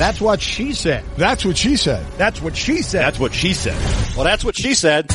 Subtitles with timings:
[0.00, 1.04] That's what she said.
[1.18, 2.06] That's what she said.
[2.16, 3.02] That's what she said.
[3.02, 3.76] That's what she said.
[4.16, 5.10] Well, that's what she said.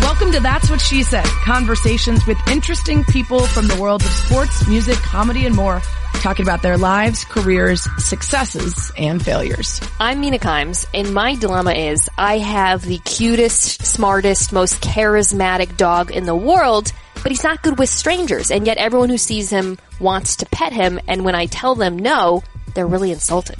[0.00, 1.24] Welcome to That's What She Said.
[1.24, 5.82] Conversations with interesting people from the worlds of sports, music, comedy, and more,
[6.20, 9.80] talking about their lives, careers, successes, and failures.
[9.98, 16.12] I'm Mina Kimes, and my dilemma is I have the cutest, smartest, most charismatic dog
[16.12, 19.78] in the world, but he's not good with strangers, and yet everyone who sees him
[20.00, 22.42] wants to pet him, and when I tell them no,
[22.74, 23.56] they're really insulted.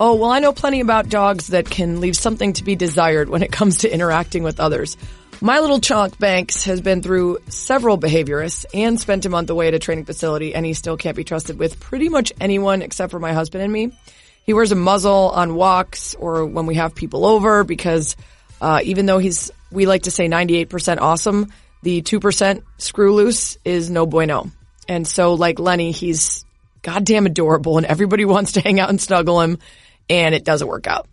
[0.00, 3.42] Oh, well, I know plenty about dogs that can leave something to be desired when
[3.42, 4.96] it comes to interacting with others.
[5.40, 9.74] My little chunk Banks has been through several behaviorists and spent a month away at
[9.74, 13.18] a training facility and he still can't be trusted with pretty much anyone except for
[13.18, 13.92] my husband and me.
[14.44, 18.16] He wears a muzzle on walks or when we have people over because,
[18.60, 21.52] uh, even though he's, we like to say 98% awesome,
[21.84, 24.50] the 2% screw loose is no bueno.
[24.88, 26.44] And so like Lenny, he's
[26.82, 29.58] goddamn adorable and everybody wants to hang out and snuggle him
[30.08, 31.06] and it doesn't work out.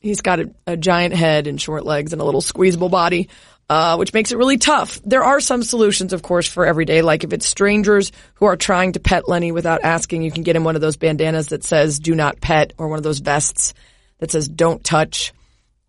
[0.00, 3.28] He's got a, a giant head and short legs and a little squeezable body
[3.68, 5.00] uh, which makes it really tough.
[5.04, 7.02] There are some solutions, of course, for every day.
[7.02, 10.56] Like if it's strangers who are trying to pet Lenny without asking, you can get
[10.56, 13.74] him one of those bandanas that says "Do not pet" or one of those vests
[14.18, 15.32] that says "Don't touch."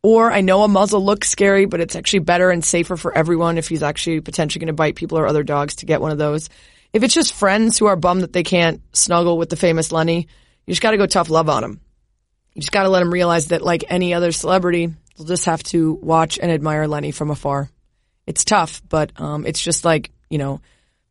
[0.06, 3.58] Or I know a muzzle looks scary, but it's actually better and safer for everyone
[3.58, 6.20] if he's actually potentially going to bite people or other dogs to get one of
[6.20, 6.48] those.
[6.94, 10.28] If it's just friends who are bummed that they can't snuggle with the famous Lenny,
[10.68, 11.82] you just got to go tough love on him.
[12.54, 15.64] You just got to let him realize that, like any other celebrity, they'll just have
[15.64, 17.72] to watch and admire Lenny from afar.
[18.28, 20.62] It's tough, but um, it's just like you know,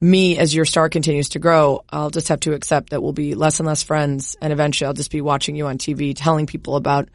[0.00, 1.82] me as your star continues to grow.
[1.90, 4.94] I'll just have to accept that we'll be less and less friends, and eventually I'll
[4.94, 7.08] just be watching you on TV, telling people about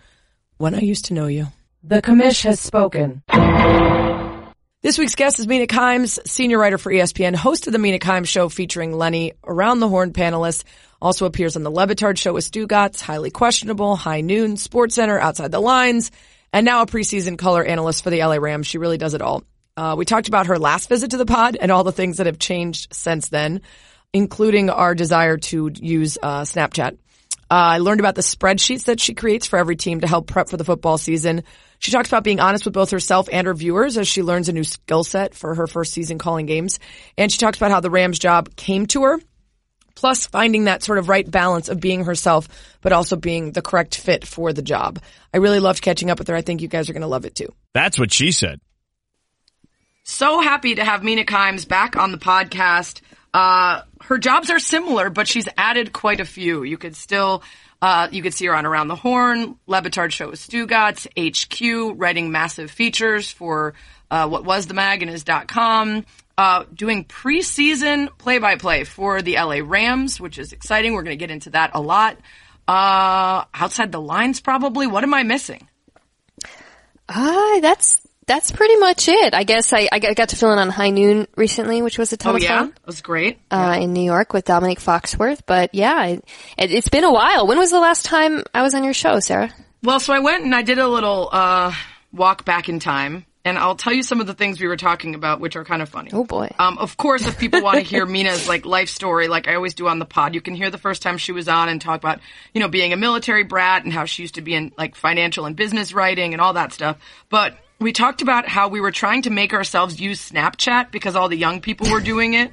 [0.58, 1.48] when I used to know you.
[1.84, 3.24] The commish has spoken.
[4.82, 8.28] This week's guest is Mina Kimes, senior writer for ESPN, host of the Mina Kimes
[8.28, 10.66] show featuring Lenny, Around the Horn panelist,
[11.02, 15.18] also appears on the Le Batard show with Stugotz, Highly Questionable, High Noon, Sports Center,
[15.18, 16.12] Outside the Lines,
[16.52, 18.68] and now a preseason color analyst for the LA Rams.
[18.68, 19.46] She really does it all.
[19.78, 22.26] Uh, we talked about her last visit to the pod and all the things that
[22.26, 23.62] have changed since then,
[24.12, 26.98] including our desire to use uh, Snapchat.
[27.52, 30.50] Uh, I learned about the spreadsheets that she creates for every team to help prep
[30.50, 31.44] for the football season.
[31.80, 34.54] She talks about being honest with both herself and her viewers as she learns a
[34.54, 36.78] new skill set for her first season calling games.
[37.18, 39.20] And she talks about how the Rams job came to her,
[39.96, 42.50] plus finding that sort of right balance of being herself,
[42.82, 45.00] but also being the correct fit for the job.
[45.34, 46.36] I really loved catching up with her.
[46.36, 47.54] I think you guys are going to love it too.
[47.74, 48.60] That's what she said.
[50.04, 53.02] So happy to have Mina Kimes back on the podcast.
[53.34, 56.64] Uh, her jobs are similar, but she's added quite a few.
[56.64, 57.44] You could still,
[57.82, 61.96] uh, you could see her on Around the Horn, Le Batard Show with Stugotz, HQ,
[62.00, 63.74] writing massive features for,
[64.12, 66.06] uh, what was the mag and is.com,
[66.38, 70.94] uh, doing preseason play-by-play for the LA Rams, which is exciting.
[70.94, 72.18] We're going to get into that a lot.
[72.68, 74.86] Uh, outside the lines, probably.
[74.86, 75.68] What am I missing?
[77.08, 79.34] Ah, that's that's pretty much it.
[79.34, 82.18] I guess I, I got to fill in on High Noon recently, which was a
[82.18, 83.40] ton Oh of yeah, fun that was great.
[83.52, 85.42] uh, in New York with Domonique Foxworth.
[85.46, 86.24] But yeah, it,
[86.58, 87.48] it, it's been a while.
[87.48, 89.52] When was the last time I was on your show, Sarah?
[89.84, 91.74] Well, so I went and I did a little uh,
[92.14, 95.16] walk back in time, and I'll tell you some of the things we were talking
[95.16, 96.12] about, which are kind of funny.
[96.14, 96.50] Oh boy.
[96.60, 99.74] Um, of course, if people want to hear Mina's like life story, like I always
[99.74, 102.00] do on the pod, you can hear the first time she was on and talk
[102.00, 102.20] about,
[102.54, 105.46] you know, being a military brat and how she used to be in like financial
[105.46, 106.98] and business writing and all that stuff.
[107.30, 111.30] But we talked about how we were trying to make ourselves use Snapchat because all
[111.30, 112.52] the young people were doing it.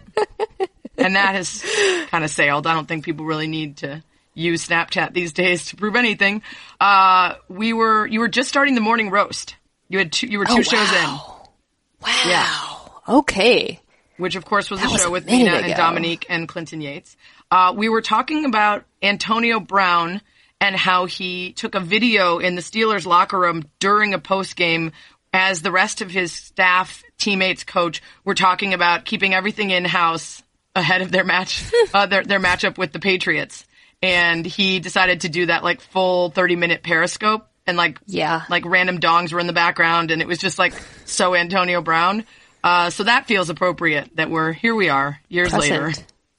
[0.98, 1.64] and that has
[2.10, 2.66] kind of sailed.
[2.66, 4.02] I don't think people really need to
[4.34, 6.42] use Snapchat these days to prove anything.
[6.80, 9.56] Uh, we were, you were just starting the morning roast.
[9.88, 11.04] You had two, you were two Oh, shows in.
[11.04, 11.48] wow.
[12.26, 12.92] Wow.
[13.08, 13.80] Okay.
[14.16, 15.74] which of course was That a was show a with Nina Mina and.
[15.74, 17.16] Domonique and Clinton Yates.
[17.50, 20.20] Uh, we were talking about Antonio Brown
[20.60, 24.92] and how he took a video in the Steelers locker room during a post game
[25.36, 30.42] as the rest of his staff, teammates, coach were talking about keeping everything in house
[30.74, 31.62] ahead of their match,
[31.94, 33.66] uh, their, their matchup with the Patriots.
[34.02, 38.44] And he decided to do that like full 30 minute periscope and like, Yeah.
[38.48, 40.72] like random dongs were in the background and it was just like
[41.04, 42.24] so Antonio Brown.
[42.64, 45.70] Uh, so that feels appropriate that we're here we are years Present.
[45.70, 45.92] later.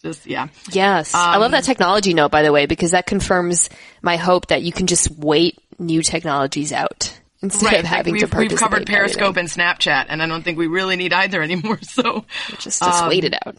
[0.03, 0.47] Just, yeah.
[0.71, 1.13] Yes.
[1.13, 3.69] I Um, love that technology note, by the way, because that confirms
[4.01, 7.79] my hope that you can just wait new technologies out instead Right.
[7.83, 8.51] of like we've, to participate.
[8.51, 11.79] we've covered Periscope and Snapchat and I don't think we really need either anymore.
[11.83, 12.25] So
[12.59, 13.55] Just, just um, wait it out.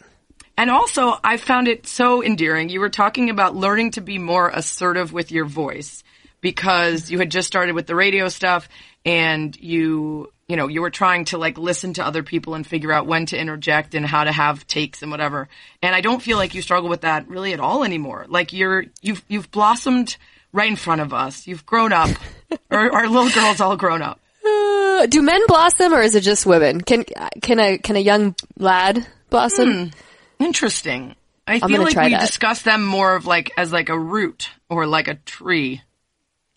[0.57, 2.67] And also, I found it so endearing.
[2.69, 6.03] You were talking about learning to be more assertive with your voice
[6.41, 8.67] because you had just started with the radio stuff
[9.05, 12.91] and you you know, you were trying to like listen to other people and figure
[12.91, 15.47] out when to interject and how to have takes and whatever.
[15.83, 18.25] And I don't feel like you struggle with that really at all anymore.
[18.27, 20.17] Like you're, you've, you've blossomed
[20.53, 21.47] right in front of us.
[21.47, 22.09] You've grown up.
[22.71, 24.19] our, our little girl's all grown up.
[24.45, 26.81] Uh, do men blossom or is it just women?
[26.81, 27.05] Can,
[27.41, 29.91] can a, can a young lad blossom?
[30.39, 31.15] Interesting.
[31.47, 32.21] I feel gonna like we that.
[32.21, 35.81] discuss them more of like as like a root or like a tree.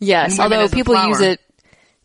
[0.00, 1.40] Yes, although people use it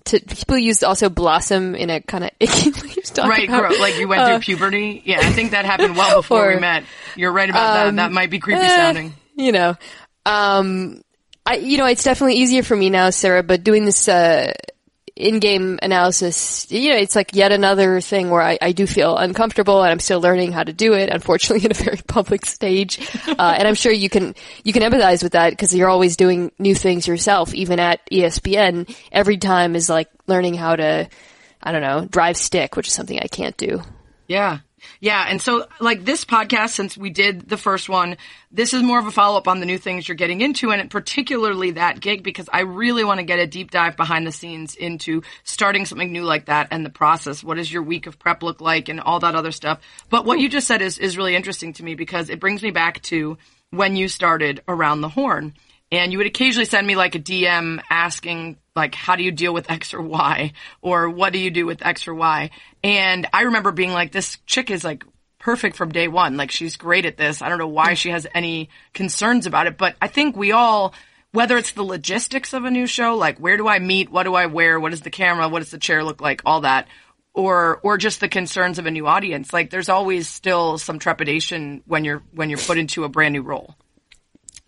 [0.06, 3.72] to, people use also blossom in a kind of icky way Right, about.
[3.72, 5.02] grow- like you went Uh, through puberty.
[5.06, 6.86] Yeah, I think that happened well before Or, we met.
[7.16, 7.96] You're right about that.
[7.98, 9.14] That might be creepy eh, sounding.
[9.36, 9.76] You know,
[10.26, 11.02] um,
[11.48, 14.52] I, you know, it's definitely easier for me now, Sarah, but doing this, uh,
[15.16, 19.82] in-game analysis, you know, it's like yet another thing where I, I do feel uncomfortable
[19.82, 23.00] and I'm still learning how to do it, unfortunately, in a very public stage.
[23.38, 24.34] Uh, and I'm sure you can,
[24.64, 28.96] you can empathize with that because you're always doing new things yourself, even at ESPN.
[29.12, 31.08] Every time is like learning how to,
[31.62, 33.84] I don't know, drive stick, which is something I can't do.
[34.28, 34.60] Yeah.
[35.00, 35.26] Yeah.
[35.28, 38.18] And so like this podcast, since we did the first one,
[38.52, 40.90] this is more of a follow up on the new things you're getting into and
[40.90, 44.76] particularly that gig because I really want to get a deep dive behind the scenes
[44.76, 47.44] into starting something new like that and the process.
[47.44, 49.80] What does your week of prep look like and all that other stuff?
[50.10, 52.72] But what you just said is, is really interesting to me because it brings me
[52.72, 53.38] back to
[53.70, 55.54] when you started around the horn
[55.92, 59.54] and you would occasionally send me like a DM asking like how do you deal
[59.54, 62.50] with X or Y or what do you do with X or Y?
[62.84, 65.04] And I remember being like this chick is like
[65.40, 66.38] perfect from day one.
[66.38, 67.42] Like she's great at this.
[67.42, 70.94] I don't know why she has any concerns about it, but I think we all
[71.32, 74.34] whether it's the logistics of a new show, like where do I meet, what do
[74.34, 76.88] I wear, what is the camera, what does the chair look like, all that,
[77.34, 79.54] or or just the concerns of a new audience.
[79.54, 83.44] Like there's always still some trepidation when you're when you're put into a brand new
[83.44, 83.76] role.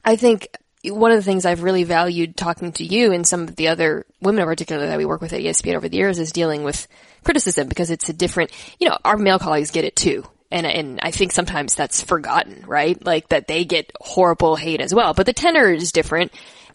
[0.05, 0.47] I think
[0.83, 4.05] one of the things I've really valued talking to you and some of the other
[4.21, 6.87] women in particular that we work with at ESPN over the years is dealing with
[7.23, 10.23] criticism because it's a different, you know, our male colleagues get it too.
[10.51, 13.03] And, and I think sometimes that's forgotten, right?
[13.05, 16.33] Like that they get horrible hate as well, but the tenor is different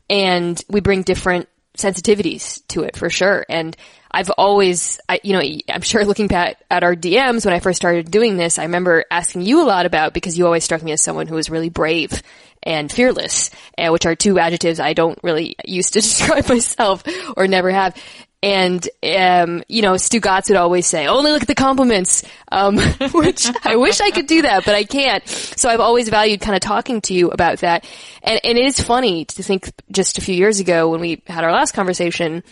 [0.09, 3.45] and we bring different sensitivities to it for sure.
[3.49, 3.77] And
[4.11, 7.77] I've always, I, you know, I'm sure looking back at our DMs when I first
[7.77, 10.93] started doing this, I remember asking you a lot about because you always struck me
[10.93, 12.23] as someone who was really brave
[12.63, 17.03] and fearless, uh, which are two adjectives I don't really use to describe myself
[17.37, 18.01] or never have.
[18.45, 22.77] And, um, you know, Stugotz would always say, only look at the compliments, um,
[23.15, 25.27] which I wish I could do that, but I can't.
[25.27, 27.87] So I've always valued kind of talking to you about that.
[28.23, 31.43] And, and it is funny to think just a few years ago when we had
[31.43, 32.43] our last conversation,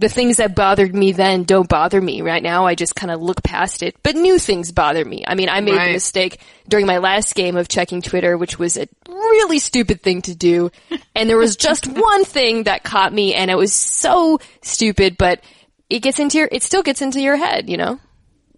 [0.00, 2.64] the things that bothered me then don't bother me right now.
[2.64, 5.24] I just kind of look past it, but new things bother me.
[5.26, 8.78] I mean, I made the mistake during my last game of checking Twitter, which was
[8.78, 10.70] a really stupid thing to do.
[11.14, 15.42] And there was just one thing that caught me and it was so stupid, but
[15.90, 18.00] it gets into your, it still gets into your head, you know?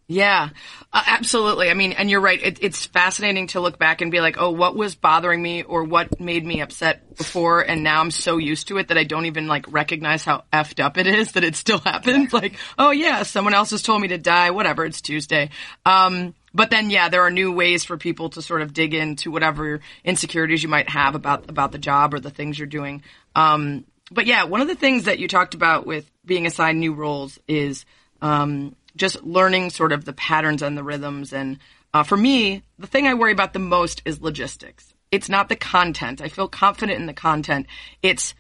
[0.07, 0.51] Yeah,
[0.95, 1.71] uh, absolutely.
[1.71, 2.41] I mean, and you're right.
[2.43, 5.85] It, it's fascinating to look back and be like, oh, what was bothering me or
[5.85, 9.25] what made me upset before, and now I'm so used to it that I don't
[9.25, 12.33] even like recognize how effed up it is that it still happens.
[12.33, 14.51] Like, oh yeah, someone else has told me to die.
[14.51, 15.49] Whatever, it's Tuesday.
[15.87, 19.31] Um, but then, yeah, there are new ways for people to sort of dig into
[19.31, 23.03] whatever insecurities you might have about about the job or the things you're doing.
[23.35, 26.93] Um, but yeah, one of the things that you talked about with being assigned new
[26.93, 27.87] roles is
[28.21, 31.33] um, just learning sort of the patterns and the rhythms.
[31.33, 31.59] And
[31.95, 34.93] uh, for me, the thing I worry about the most is logistics.
[35.11, 36.23] It's not the content.
[36.23, 37.67] I feel confident in the content.
[38.03, 38.35] It's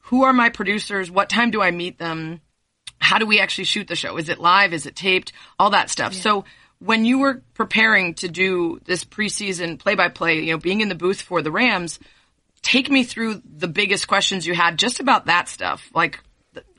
[0.00, 1.10] who are my producers?
[1.10, 2.40] What time do I meet them?
[2.98, 4.16] How do we actually shoot the show?
[4.16, 4.72] Is it live?
[4.72, 5.32] Is it taped?
[5.58, 6.14] All that stuff.
[6.14, 6.44] So
[6.78, 10.88] when you were preparing to do this preseason play by play, you know, being in
[10.88, 11.98] the booth for the Rams,
[12.62, 15.90] take me through the biggest questions you had just about that stuff.
[15.94, 16.20] Like,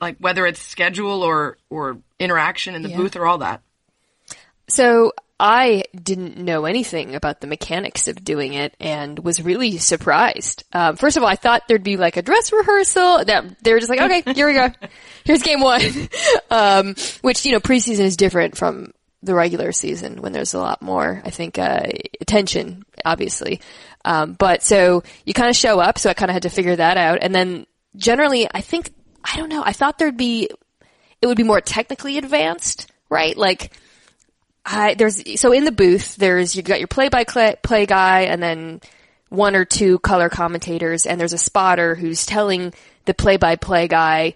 [0.00, 3.62] like whether it's schedule or, or interaction in the booth or all that.
[4.68, 10.64] So I didn't know anything about the mechanics of doing it and was really surprised.
[10.72, 13.24] Um, first of all, I thought there'd be like a dress rehearsal.
[13.24, 14.68] That they were just like, okay, here we go.
[15.24, 15.80] Here's game one.
[16.50, 20.82] um, which you know, preseason is different from the regular season when there's a lot
[20.82, 21.86] more, I think, uh,
[22.20, 23.60] attention, obviously.
[24.04, 26.76] Um, but so you kind of show up, so I kind of had to figure
[26.76, 27.18] that out.
[27.22, 28.92] And then generally, I think,
[29.24, 30.48] I don't know, I thought there'd be,
[31.20, 33.36] it would be more technically advanced, right?
[33.36, 33.72] Like,
[34.64, 38.80] I, there's, so in the booth, there's, you got your play-by-play guy and then
[39.28, 42.74] one or two color commentators and there's a spotter who's telling
[43.04, 44.34] the play-by-play guy,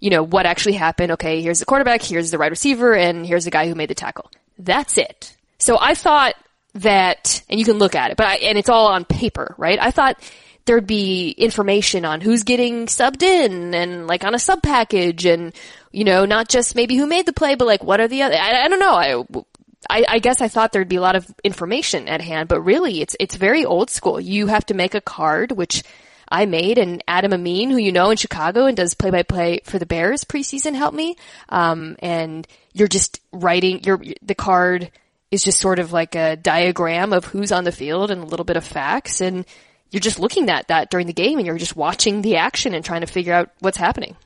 [0.00, 1.12] you know, what actually happened.
[1.12, 3.94] Okay, here's the quarterback, here's the wide receiver, and here's the guy who made the
[3.94, 4.30] tackle.
[4.58, 5.36] That's it.
[5.58, 6.34] So I thought
[6.74, 9.78] that, and you can look at it, but I, and it's all on paper, right?
[9.80, 10.18] I thought
[10.64, 15.54] there'd be information on who's getting subbed in and like on a sub package and,
[15.90, 18.36] you know, not just maybe who made the play, but like what are the other,
[18.36, 18.94] I, I don't know.
[18.94, 19.42] I,
[19.90, 23.00] I, I guess I thought there'd be a lot of information at hand, but really
[23.00, 24.20] it's, it's very old school.
[24.20, 25.82] You have to make a card, which
[26.28, 29.60] I made and Adam Amin, who you know in Chicago and does play by play
[29.64, 31.16] for the Bears preseason helped me.
[31.48, 34.90] Um, and you're just writing your, the card
[35.30, 38.44] is just sort of like a diagram of who's on the field and a little
[38.44, 39.44] bit of facts and
[39.92, 42.84] you're just looking at that during the game and you're just watching the action and
[42.84, 44.16] trying to figure out what's happening.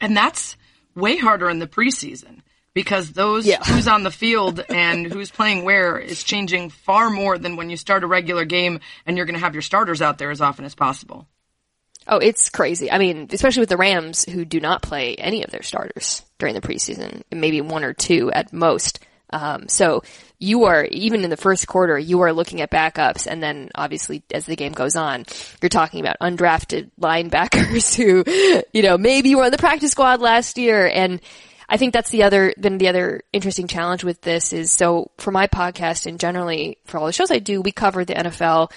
[0.00, 0.56] And that's
[0.94, 2.40] way harder in the preseason
[2.72, 3.62] because those Yeah.
[3.64, 7.76] who's on the field and who's playing where is changing far more than when you
[7.76, 10.64] start a regular game and you're going to have your starters out there as often
[10.64, 11.26] as possible.
[12.06, 12.90] Oh, it's crazy.
[12.90, 16.54] I mean, especially with the Rams who do not play any of their starters during
[16.54, 19.00] the preseason, maybe one or two at most.
[19.32, 20.02] Um, so
[20.40, 24.22] you are, even in the first quarter, you are looking at backups and then obviously
[24.32, 25.26] as the game goes on,
[25.60, 28.24] you're talking about undrafted linebackers who,
[28.72, 31.20] you know, maybe were on the practice squad last year and
[31.68, 35.30] I think that's the other, then the other interesting challenge with this is so for
[35.30, 38.72] my podcast and generally for all the shows I do, we cover the NFL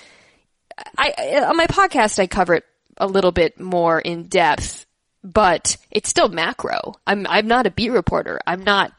[0.98, 2.66] I, I- on my podcast, I cover it
[2.98, 4.86] a little bit more in depth,
[5.24, 6.96] but it's still macro.
[7.08, 8.40] I'm, I'm not a beat reporter.
[8.46, 8.92] I'm not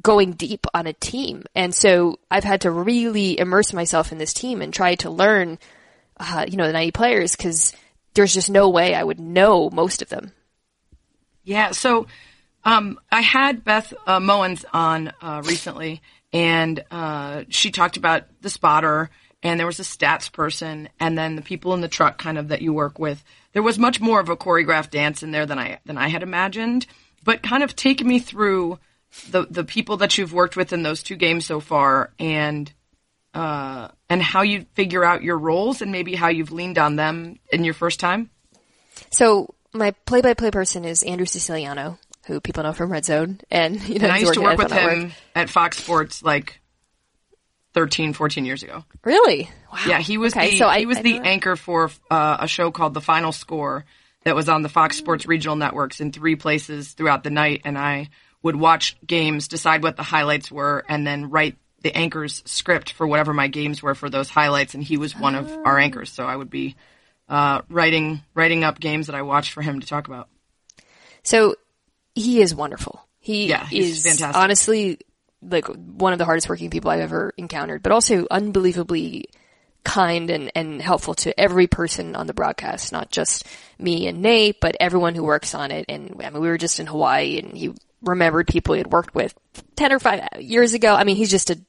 [0.00, 1.44] going deep on a team.
[1.54, 5.58] And so I've had to really immerse myself in this team and try to learn,
[6.18, 7.74] uh, you know, the 90 players because
[8.14, 10.32] there's just no way I would know most of them.
[11.44, 11.72] Yeah.
[11.72, 12.06] So,
[12.64, 16.02] um, I had Beth uh, Mowins on uh, recently,
[16.32, 19.10] and uh, she talked about the spotter,
[19.42, 22.48] and there was a stats person, and then the people in the truck, kind of
[22.48, 23.24] that you work with.
[23.52, 26.22] There was much more of a choreographed dance in there than I than I had
[26.22, 26.86] imagined.
[27.24, 28.78] But kind of take me through
[29.30, 32.72] the the people that you've worked with in those two games so far, and
[33.34, 37.38] uh, and how you figure out your roles, and maybe how you've leaned on them
[37.52, 38.30] in your first time.
[39.10, 43.40] So my play-by-play person is Andrew Siciliano, who people know from Red Zone.
[43.50, 45.12] And, you know, And I used to work with him Network.
[45.36, 46.60] at Fox Sports like
[47.74, 48.84] 13, 14 years ago.
[49.04, 49.48] Really?
[49.72, 49.78] Wow.
[49.86, 52.48] Yeah, he was Okay, the so I- he was I the anchor for uh, a
[52.48, 53.84] show called The Final Score
[54.24, 57.78] that was on the Fox Sports regional networks in three places throughout the night, and
[57.78, 58.10] I
[58.42, 63.06] would watch games, decide what the highlights were, and then write the anchor's script for
[63.06, 64.74] whatever my games were for those highlights.
[64.74, 66.76] And he was one of our anchors, so I would be
[67.28, 70.28] uh, writing writing up games that I watched for him to talk about.
[71.22, 71.54] So
[72.14, 73.06] he is wonderful.
[73.18, 74.42] He Yeah, he's is fantastic.
[74.42, 74.98] honestly
[75.42, 79.26] like one of the hardest working people I've ever encountered, but also unbelievably
[79.84, 83.46] kind and, and helpful to every person on the broadcast, not just
[83.78, 85.86] me and Nate, but everyone who works on it.
[85.88, 89.14] And I mean, we were just in Hawaii and he remembered people he had worked
[89.14, 89.34] with
[89.76, 90.94] 10 or 5 years ago.
[90.94, 91.60] I mean, he's just a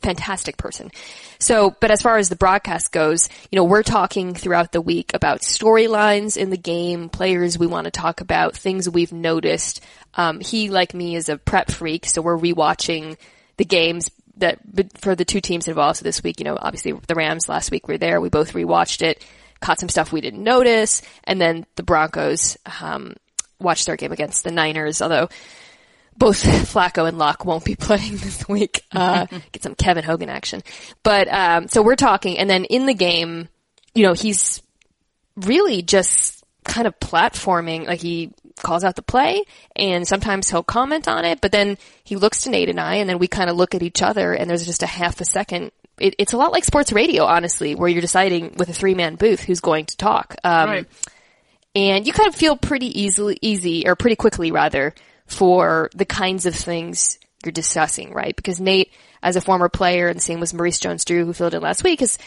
[0.00, 0.90] fantastic person.
[1.38, 5.12] So, but as far as the broadcast goes, you know, we're talking throughout the week
[5.14, 9.82] about storylines in the game, players we want to talk about, things we've noticed.
[10.14, 13.16] Um, he, like me, is a prep freak, so we're rewatching
[13.56, 14.58] the games that
[14.98, 15.98] for the two teams involved.
[15.98, 18.20] So this week, you know, obviously the Rams last week were there.
[18.20, 19.24] We both rewatched it,
[19.60, 23.14] caught some stuff we didn't notice, and then the Broncos um,
[23.58, 25.00] watched their game against the Niners.
[25.00, 25.28] Although
[26.18, 28.82] both Flacco and Lock won't be playing this week.
[28.92, 30.62] Uh, get some Kevin Hogan action.
[31.02, 33.48] But, um, so we're talking and then in the game,
[33.94, 34.62] you know, he's
[35.36, 38.32] really just kind of platforming, like he
[38.62, 39.42] calls out the play
[39.76, 43.08] and sometimes he'll comment on it, but then he looks to Nate and I and
[43.08, 45.70] then we kind of look at each other and there's just a half a second.
[45.98, 49.16] It, it's a lot like sports radio, honestly, where you're deciding with a three man
[49.16, 50.34] booth who's going to talk.
[50.44, 50.86] Um, Right.
[51.74, 54.94] and you kind of feel pretty easily, easy, or pretty quickly rather,
[55.26, 58.34] for the kinds of things you're discussing, right?
[58.34, 58.92] Because Nate,
[59.22, 62.02] as a former player, and the same was Maurice Jones-Drew, who filled in last week,
[62.02, 62.18] is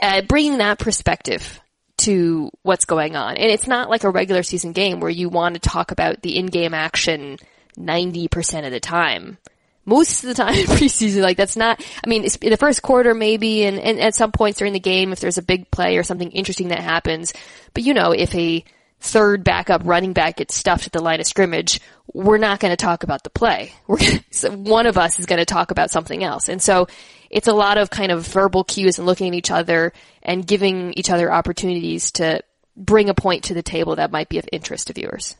[0.00, 1.60] uh, bringing that perspective
[1.98, 3.36] to what's going on.
[3.36, 6.36] And it's not like a regular season game where you want to talk about the
[6.36, 7.38] in-game action
[7.78, 9.38] 90% of the time.
[9.84, 13.14] Most of the time in preseason, like that's not, I mean, in the first quarter
[13.14, 16.02] maybe, and, and at some points during the game, if there's a big play or
[16.02, 17.32] something interesting that happens.
[17.74, 18.64] But you know, if a
[19.02, 21.80] third backup running back gets stuffed at the line of scrimmage,
[22.14, 23.72] we're not going to talk about the play.
[23.88, 26.48] Gonna, so one of us is going to talk about something else.
[26.48, 26.86] And so
[27.28, 29.92] it's a lot of kind of verbal cues and looking at each other
[30.22, 32.42] and giving each other opportunities to
[32.76, 35.36] bring a point to the table that might be of interest to viewers.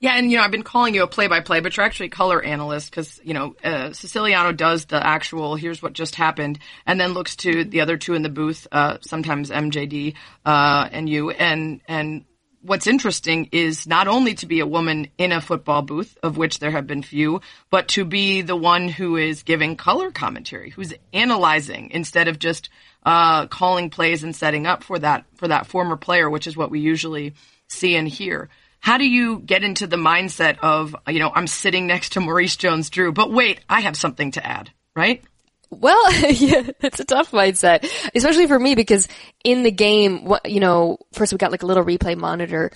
[0.00, 2.88] Yeah, and you know, I've been calling you a play-by-play, but you're actually color analyst
[2.88, 5.56] because you know uh, Siciliano does the actual.
[5.56, 8.98] Here's what just happened, and then looks to the other two in the booth, uh,
[9.00, 10.14] sometimes MJD
[10.46, 12.24] uh, and you, and and
[12.62, 16.58] what's interesting is not only to be a woman in a football booth, of which
[16.58, 20.94] there have been few, but to be the one who is giving color commentary, who's
[21.12, 22.68] analyzing instead of just
[23.04, 26.70] uh, calling plays and setting up for that for that former player, which is what
[26.70, 27.34] we usually
[27.68, 28.48] see and hear.
[28.80, 32.56] How do you get into the mindset of, you know, I'm sitting next to Maurice
[32.56, 35.22] Jones-Drew, but wait, I have something to add, right?
[35.70, 39.06] Well, yeah, it's a tough mindset, especially for me because
[39.44, 42.70] in the game, what, you know, first we got like a little replay monitor.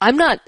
[0.00, 0.40] I'm not,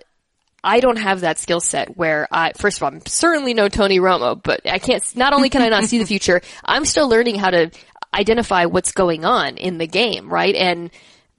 [0.65, 3.99] I don't have that skill set where I, first of all, I'm certainly no Tony
[3.99, 7.37] Romo, but I can't, not only can I not see the future, I'm still learning
[7.37, 7.71] how to
[8.15, 10.55] identify what's going on in the game, right?
[10.55, 10.91] And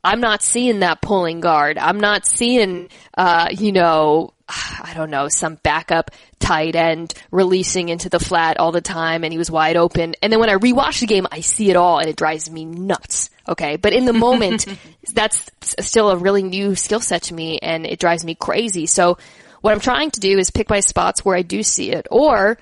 [0.03, 1.77] I'm not seeing that pulling guard.
[1.77, 4.33] I'm not seeing, uh, you know,
[4.83, 9.31] I don't know, some backup tight end releasing into the flat all the time and
[9.31, 10.15] he was wide open.
[10.21, 12.65] And then when I rewatch the game, I see it all and it drives me
[12.65, 13.29] nuts.
[13.47, 13.77] Okay.
[13.77, 14.65] But in the moment,
[15.13, 18.85] that's still a really new skill set to me and it drives me crazy.
[18.85, 19.17] So
[19.61, 22.57] what I'm trying to do is pick my spots where I do see it or,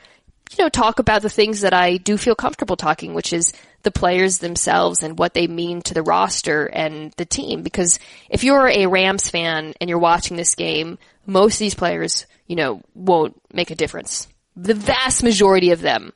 [0.51, 3.91] you know, talk about the things that I do feel comfortable talking, which is the
[3.91, 7.63] players themselves and what they mean to the roster and the team.
[7.63, 12.25] Because if you're a Rams fan and you're watching this game, most of these players,
[12.47, 14.27] you know, won't make a difference.
[14.55, 16.11] The vast majority of them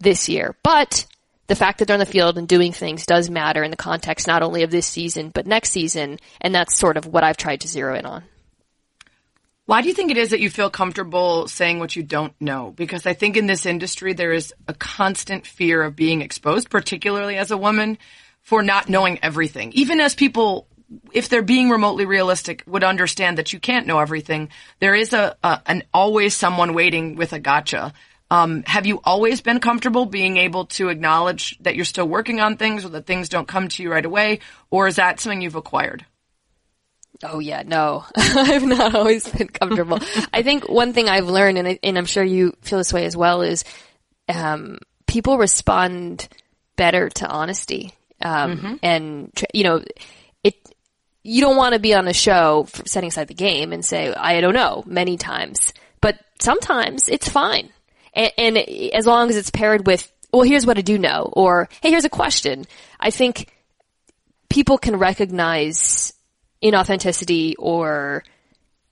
[0.00, 0.56] this year.
[0.62, 1.06] But
[1.48, 4.26] the fact that they're on the field and doing things does matter in the context
[4.26, 6.18] not only of this season, but next season.
[6.40, 8.24] And that's sort of what I've tried to zero in on.
[9.72, 12.74] Why do you think it is that you feel comfortable saying what you don't know?
[12.76, 17.38] Because I think in this industry there is a constant fear of being exposed, particularly
[17.38, 17.96] as a woman,
[18.42, 19.72] for not knowing everything.
[19.72, 20.66] Even as people,
[21.14, 24.50] if they're being remotely realistic, would understand that you can't know everything.
[24.78, 27.94] There is a, a an always someone waiting with a gotcha.
[28.30, 32.58] Um, have you always been comfortable being able to acknowledge that you're still working on
[32.58, 35.54] things or that things don't come to you right away, or is that something you've
[35.54, 36.04] acquired?
[37.22, 39.98] Oh yeah, no, I've not always been comfortable.
[40.32, 43.04] I think one thing I've learned, and, I, and I'm sure you feel this way
[43.04, 43.64] as well, is
[44.28, 46.28] um, people respond
[46.76, 47.92] better to honesty.
[48.20, 48.74] Um, mm-hmm.
[48.82, 49.84] and you know,
[50.44, 50.54] it,
[51.22, 54.40] you don't want to be on a show setting aside the game and say, I
[54.40, 57.70] don't know many times, but sometimes it's fine.
[58.14, 61.68] And, and as long as it's paired with, well, here's what I do know, or
[61.82, 62.64] hey, here's a question.
[62.98, 63.52] I think
[64.48, 66.12] people can recognize
[66.62, 68.24] inauthenticity or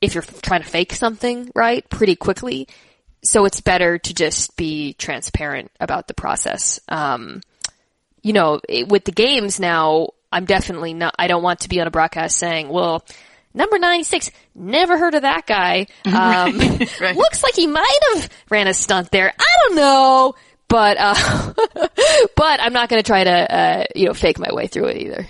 [0.01, 2.69] if you're trying to fake something, right, pretty quickly.
[3.23, 6.81] So it's better to just be transparent about the process.
[6.89, 7.43] Um,
[8.23, 11.81] you know, it, with the games now, I'm definitely not, I don't want to be
[11.81, 13.05] on a broadcast saying, well,
[13.53, 15.87] number 96, never heard of that guy.
[16.07, 17.17] Um, right, right.
[17.17, 19.33] looks like he might have ran a stunt there.
[19.39, 20.35] I don't know.
[20.69, 21.53] But, uh,
[22.37, 24.99] but I'm not going to try to, uh, you know, fake my way through it
[24.99, 25.27] either.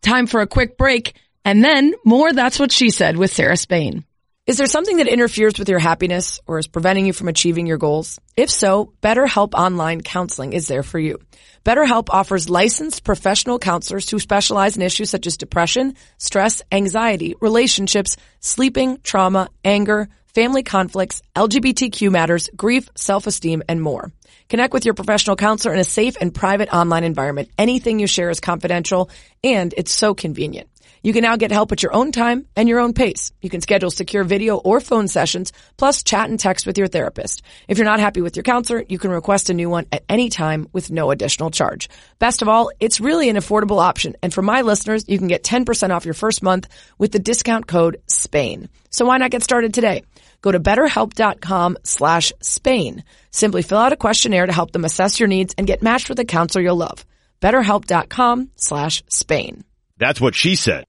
[0.00, 1.14] Time for a quick break.
[1.44, 4.04] And then more That's What She Said with Sarah Spain.
[4.48, 7.76] Is there something that interferes with your happiness or is preventing you from achieving your
[7.76, 8.18] goals?
[8.34, 11.18] If so, BetterHelp Online Counseling is there for you.
[11.66, 18.16] BetterHelp offers licensed professional counselors who specialize in issues such as depression, stress, anxiety, relationships,
[18.40, 24.10] sleeping, trauma, anger, family conflicts, LGBTQ matters, grief, self-esteem, and more.
[24.48, 27.50] Connect with your professional counselor in a safe and private online environment.
[27.58, 29.10] Anything you share is confidential
[29.44, 30.70] and it's so convenient.
[31.08, 33.32] You can now get help at your own time and your own pace.
[33.40, 37.40] You can schedule secure video or phone sessions, plus chat and text with your therapist.
[37.66, 40.28] If you're not happy with your counselor, you can request a new one at any
[40.28, 41.88] time with no additional charge.
[42.18, 44.16] Best of all, it's really an affordable option.
[44.22, 46.68] And for my listeners, you can get 10% off your first month
[46.98, 48.68] with the discount code SPAIN.
[48.90, 50.04] So why not get started today?
[50.42, 53.02] Go to betterhelp.com slash Spain.
[53.30, 56.20] Simply fill out a questionnaire to help them assess your needs and get matched with
[56.20, 57.06] a counselor you'll love.
[57.40, 59.64] betterhelp.com slash Spain.
[59.96, 60.84] That's what she said.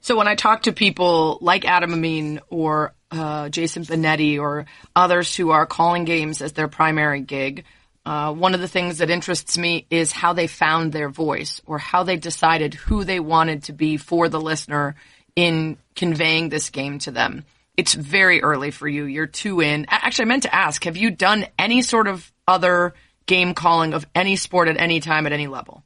[0.00, 5.34] So when I talk to people like Adam Amin or uh, Jason Benetti or others
[5.36, 7.64] who are calling games as their primary gig,
[8.06, 11.78] uh, one of the things that interests me is how they found their voice or
[11.78, 14.94] how they decided who they wanted to be for the listener
[15.36, 17.44] in conveying this game to them.
[17.76, 19.04] It's very early for you.
[19.04, 19.86] You're two in.
[19.88, 22.94] Actually, I meant to ask, have you done any sort of other
[23.26, 25.84] game calling of any sport at any time at any level?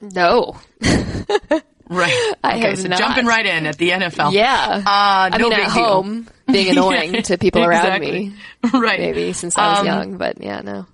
[0.00, 0.56] No.
[1.88, 2.34] Right.
[2.44, 2.98] I okay, so not.
[2.98, 4.32] jumping right in at the NFL.
[4.32, 4.82] Yeah.
[4.86, 8.34] Uh, no I mean, at home, being annoying yeah, to people around me.
[8.72, 8.98] Right.
[8.98, 10.86] Maybe since I was um, young, but yeah, no.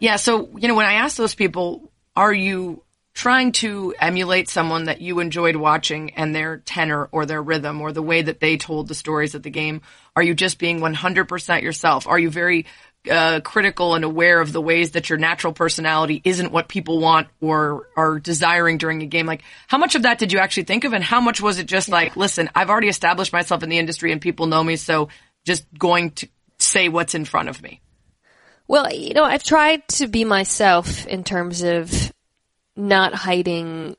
[0.00, 0.16] Yeah.
[0.16, 2.82] So, you know, when I ask those people, are you
[3.14, 7.92] trying to emulate someone that you enjoyed watching and their tenor or their rhythm or
[7.92, 9.80] the way that they told the stories of the game?
[10.16, 12.08] Are you just being 100% yourself?
[12.08, 12.66] Are you very
[13.10, 17.28] uh, critical and aware of the ways that your natural personality isn't what people want
[17.40, 19.26] or are desiring during a game.
[19.26, 21.66] Like, how much of that did you actually think of, and how much was it
[21.66, 25.08] just like, listen, I've already established myself in the industry and people know me, so
[25.44, 27.80] just going to say what's in front of me?
[28.66, 32.12] Well, you know, I've tried to be myself in terms of
[32.76, 33.96] not hiding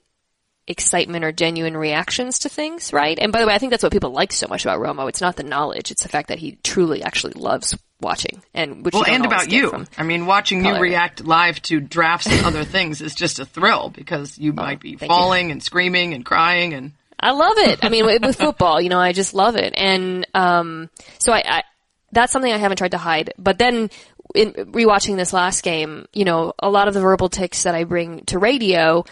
[0.68, 3.20] excitement or genuine reactions to things, right?
[3.20, 5.08] And by the way, I think that's what people like so much about Romo.
[5.08, 8.94] It's not the knowledge; it's the fact that he truly actually loves watching and which
[8.94, 9.70] well, you and about you.
[9.70, 10.76] From I mean, watching color.
[10.76, 14.80] you react live to drafts and other things is just a thrill because you might
[14.80, 16.92] be falling and screaming and crying and.
[17.18, 17.80] I love it.
[17.84, 19.74] I mean, with- football, you know, I just love it.
[19.78, 21.64] And, um, so I, I,
[22.12, 23.34] that's something I haven't tried to hide.
[23.38, 23.90] But then
[24.36, 27.86] in rewatching this last game, you know, a lot of the verbal tics that I
[27.86, 29.06] bring to radio,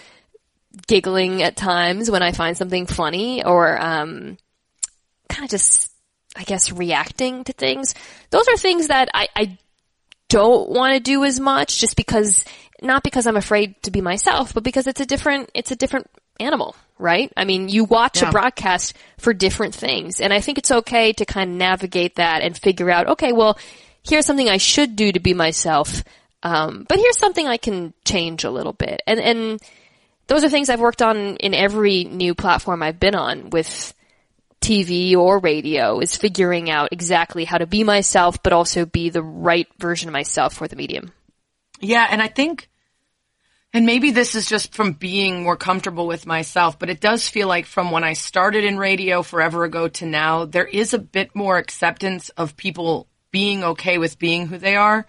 [0.86, 4.38] giggling at times when I find something funny or, um,
[5.30, 5.93] kind of just,
[6.36, 7.94] I guess, reacting to things.
[8.32, 9.58] Those are things that I, I
[10.30, 12.44] don't want to do as much just because,
[12.82, 16.08] not because I'm afraid to be myself, but because it's a different, it's a different
[16.40, 17.32] animal, right?
[17.38, 18.30] I mean, you watch Yeah.
[18.30, 20.20] a broadcast for different things.
[20.20, 23.58] And I think it's okay to kind of navigate that and figure out, okay, well,
[24.08, 26.04] here's something I should do to be myself.
[26.42, 29.02] Um, but here's something I can change a little bit.
[29.06, 29.62] And, and
[30.28, 33.94] those are things I've worked on in every new platform I've been on with
[34.64, 39.22] TV or radio is figuring out exactly how to be myself, but also be the
[39.22, 41.12] right version of myself for the medium.
[41.82, 42.70] Yeah, and I think,
[43.74, 47.50] and maybe this is just from being more comfortable with myself, but it does feel
[47.50, 51.36] like from when I started in radio forever ago to now, there is a bit
[51.36, 55.06] more acceptance of people being okay with being who they are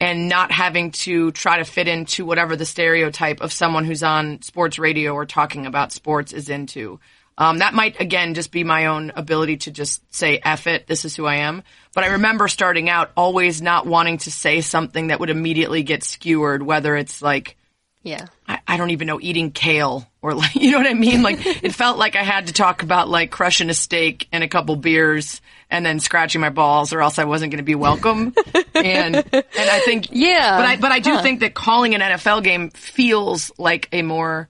[0.00, 4.40] and not having to try to fit into whatever the stereotype of someone who's on
[4.40, 7.00] sports radio or talking about sports is into.
[7.36, 11.04] Um, that might again just be my own ability to just say "eff it, this
[11.04, 11.62] is who I am.
[11.94, 16.02] But I remember starting out always not wanting to say something that would immediately get
[16.04, 17.56] skewered, whether it's like,
[18.04, 18.26] Yeah.
[18.48, 21.22] I, I don't even know, eating kale or like, you know what I mean?
[21.22, 24.48] Like it felt like I had to talk about like crushing a steak and a
[24.48, 28.32] couple beers and then scratching my balls or else I wasn't going to be welcome.
[28.74, 30.56] and, and I think, Yeah.
[30.56, 31.22] but I, but I do Huh.
[31.22, 34.48] think that calling an NFL game feels like a more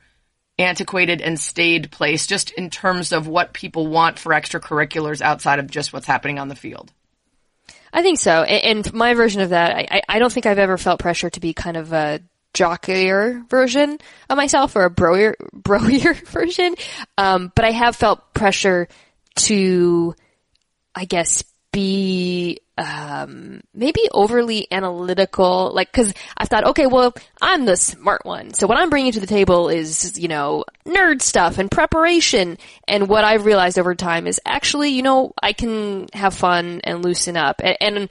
[0.58, 5.70] antiquated and staid place just in terms of what people want for extracurriculars outside of
[5.70, 6.92] just what's happening on the field.
[7.92, 8.42] I think so.
[8.42, 11.52] And my version of that, I, I- don't think I've ever felt pressure to be
[11.54, 12.20] kind of a
[12.52, 16.74] jockier version of myself or a broier, broier version.
[17.18, 18.88] Um, but I have felt pressure
[19.36, 20.14] to,
[20.94, 27.76] I guess, be, um, maybe overly analytical, like, cause I thought, okay, well, I'm the
[27.76, 28.52] smart one.
[28.52, 32.58] So what I'm bringing to the table is, you know, nerd stuff and preparation.
[32.88, 37.04] And what I've realized over time is actually, you know, I can have fun and
[37.04, 37.60] loosen up.
[37.62, 38.08] And, and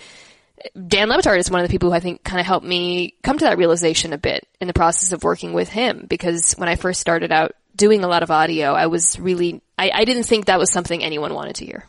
[0.88, 3.16] Dan Le Batard is one of the people who I think kind of helped me
[3.22, 6.06] come to that realization a bit in the process of working with him.
[6.08, 9.92] Because when I first started out doing a lot of audio, I was really, I,
[9.94, 11.86] I didn't think that was something anyone wanted to hear.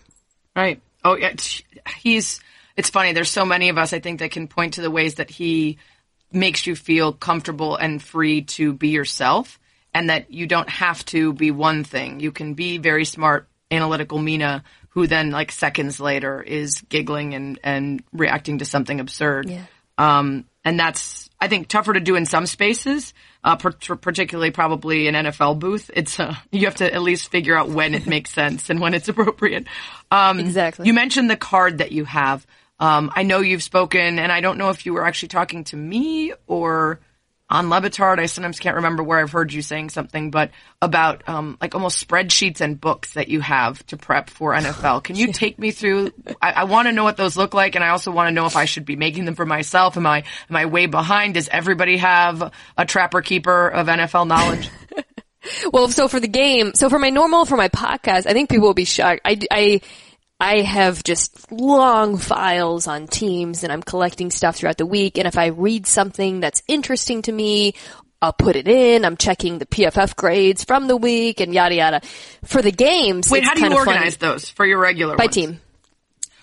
[0.56, 0.80] Right.
[1.04, 1.34] Oh, yeah.
[1.98, 2.40] He's,
[2.76, 3.12] it's funny.
[3.12, 5.78] There's so many of us, I think, that can point to the ways that he
[6.32, 9.58] makes you feel comfortable and free to be yourself
[9.94, 12.18] and that you don't have to be one thing.
[12.20, 17.58] You can be very smart, analytical Mina who then like seconds later is giggling and,
[17.62, 19.48] and reacting to something absurd.
[19.48, 19.64] Yeah.
[19.98, 25.08] Um, and that's, I think, tougher to do in some spaces, uh, per- particularly probably
[25.08, 25.90] an NFL booth.
[25.94, 28.94] It's, uh, you have to at least figure out when it makes sense and when
[28.94, 29.66] it's appropriate.
[30.10, 30.87] Um, Exactly.
[30.87, 32.46] You mentioned the card that you have.
[32.78, 35.76] Um, I know you've spoken, and I don't know if you were actually talking to
[35.76, 37.00] me or
[37.48, 38.18] on Le Batard.
[38.18, 40.50] I sometimes can't remember where I've heard you saying something, but
[40.82, 45.04] about um, like almost spreadsheets and books that you have to prep for NFL.
[45.04, 46.12] Can you take me through?
[46.42, 48.46] I, I want to know what those look like, and I also want to know
[48.46, 49.96] if I should be making them for myself.
[49.96, 51.34] Am I am I way behind?
[51.34, 54.70] Does everybody have a trapper keeper of NFL knowledge?
[55.72, 58.66] Well, so for the game, so for my normal, for my podcast, I think people
[58.66, 59.20] will be shocked.
[59.24, 59.80] I, I,
[60.40, 65.16] I have just long files on teams and I'm collecting stuff throughout the week.
[65.16, 67.74] And if I read something that's interesting to me,
[68.20, 69.04] I'll put it in.
[69.04, 72.00] I'm checking the PFF grades from the week and yada yada.
[72.44, 73.90] For the games, Wait, how do you of funny.
[73.90, 75.34] organize those for your regular By ones?
[75.34, 75.60] team.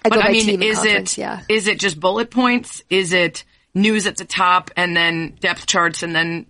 [0.06, 1.42] I But I mean, is it yeah.
[1.50, 2.82] is it just bullet points?
[2.90, 6.48] Is it news at the top and then depth charts and then?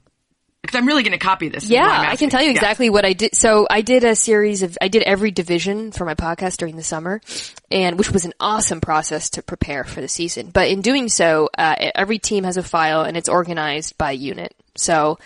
[0.62, 1.66] Because I'm really going to copy this.
[1.66, 2.56] Yeah, I'm can tell you Yeah.
[2.56, 3.36] exactly what I did.
[3.36, 6.84] So I did a series of, I did every division for my podcast during the
[6.84, 7.20] summer,
[7.72, 10.52] and which was an awesome process to prepare for the season.
[10.52, 14.56] But in doing so, uh, every team has a file and it's organized by unit.
[14.76, 15.18] So,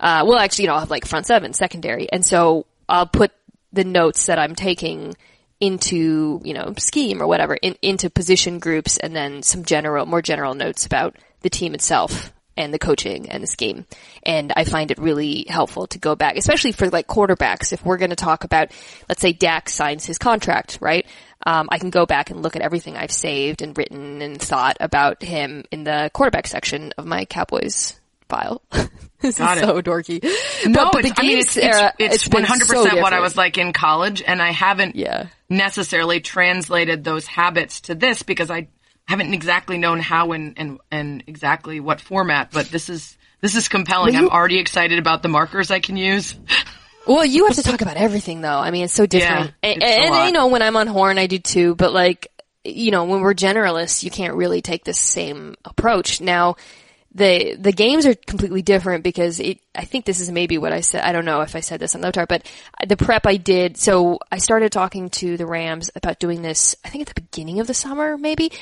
[0.00, 3.30] uh, well, actually, you know, I'll have like front seven, secondary, and so I'll put
[3.74, 5.14] the notes that I'm taking
[5.60, 10.22] into, you know, scheme or whatever, in, into position groups and then some general, more
[10.22, 13.86] general notes about the team itself and the coaching and the scheme.
[14.24, 17.72] And I find it really helpful to go back, especially for like quarterbacks.
[17.72, 18.70] If we're going to talk about,
[19.08, 21.06] let's say Dak signs his contract, right?
[21.46, 24.76] Um, I can go back and look at everything I've saved and written and thought
[24.80, 28.60] about him in the quarterback section of my Cowboys file.
[29.20, 29.66] this Got is it.
[29.66, 30.22] so dorky.
[30.66, 33.12] No, but, but it's, the I mean, it's, it's, era, it's been 100% so what
[33.12, 35.28] I was like in college, and I haven't Yeah.
[35.48, 38.68] necessarily translated those habits to this because I
[39.08, 43.66] haven't exactly known how and, and, and exactly what format, but this is, this is
[43.68, 44.12] compelling.
[44.12, 46.34] You- I'm already excited about the markers I can use.
[47.06, 48.58] Well, you have to talk about everything though.
[48.58, 49.54] I mean, it's so different.
[49.62, 50.26] Yeah, and it's and, lot.
[50.26, 52.28] you know, when I'm on horn, I do too, but like,
[52.64, 56.20] you know, when we're generalists, you can't really take the same approach.
[56.20, 56.56] Now,
[57.14, 60.80] the, the games are completely different because it, I think this is maybe what I
[60.80, 61.02] said.
[61.02, 62.46] I don't know if I said this on the chart, but
[62.86, 66.90] the prep I did, so I started talking to the Rams about doing this, I
[66.90, 68.52] think at the beginning of the summer, maybe.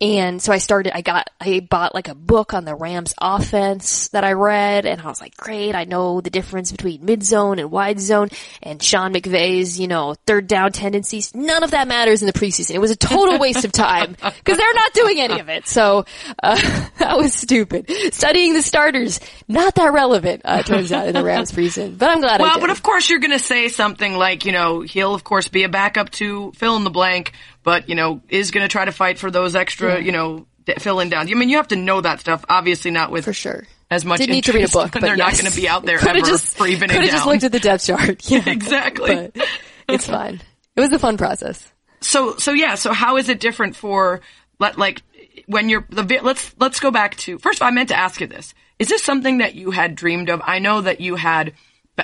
[0.00, 4.08] And so I started, I got, I bought like a book on the Rams offense
[4.08, 7.58] that I read and I was like, great, I know the difference between mid zone
[7.60, 8.28] and wide zone
[8.62, 11.32] and Sean McVay's, you know, third down tendencies.
[11.34, 12.74] None of that matters in the preseason.
[12.74, 15.68] It was a total waste of time because they're not doing any of it.
[15.68, 16.04] So,
[16.42, 16.56] uh,
[16.98, 17.88] that was stupid.
[18.12, 22.20] Studying the starters, not that relevant, uh, turns out in the Rams preseason, but I'm
[22.20, 22.60] glad I Well, did.
[22.62, 25.62] but of course you're going to say something like, you know, he'll of course be
[25.62, 27.32] a backup to fill in the blank,
[27.64, 30.74] but you know, is going to try to fight for those extra, you know, d-
[30.78, 31.30] fill in downs.
[31.30, 32.44] I mean, you have to know that stuff.
[32.48, 33.64] Obviously, not with For sure.
[33.90, 35.84] as much Didn't need to read a book, but they're not going to be out
[35.84, 38.22] there ever just, for even Could have just looked at the depth chart.
[38.30, 38.48] Yeah.
[38.48, 39.32] Exactly.
[39.34, 39.48] But
[39.88, 40.40] it's fine.
[40.76, 41.72] It was a fun process.
[42.00, 42.74] So, so yeah.
[42.76, 44.20] So, how is it different for
[44.58, 45.02] let like
[45.46, 47.58] when you're the let's let's go back to first.
[47.58, 50.30] of all, I meant to ask you this: Is this something that you had dreamed
[50.30, 50.40] of?
[50.44, 51.54] I know that you had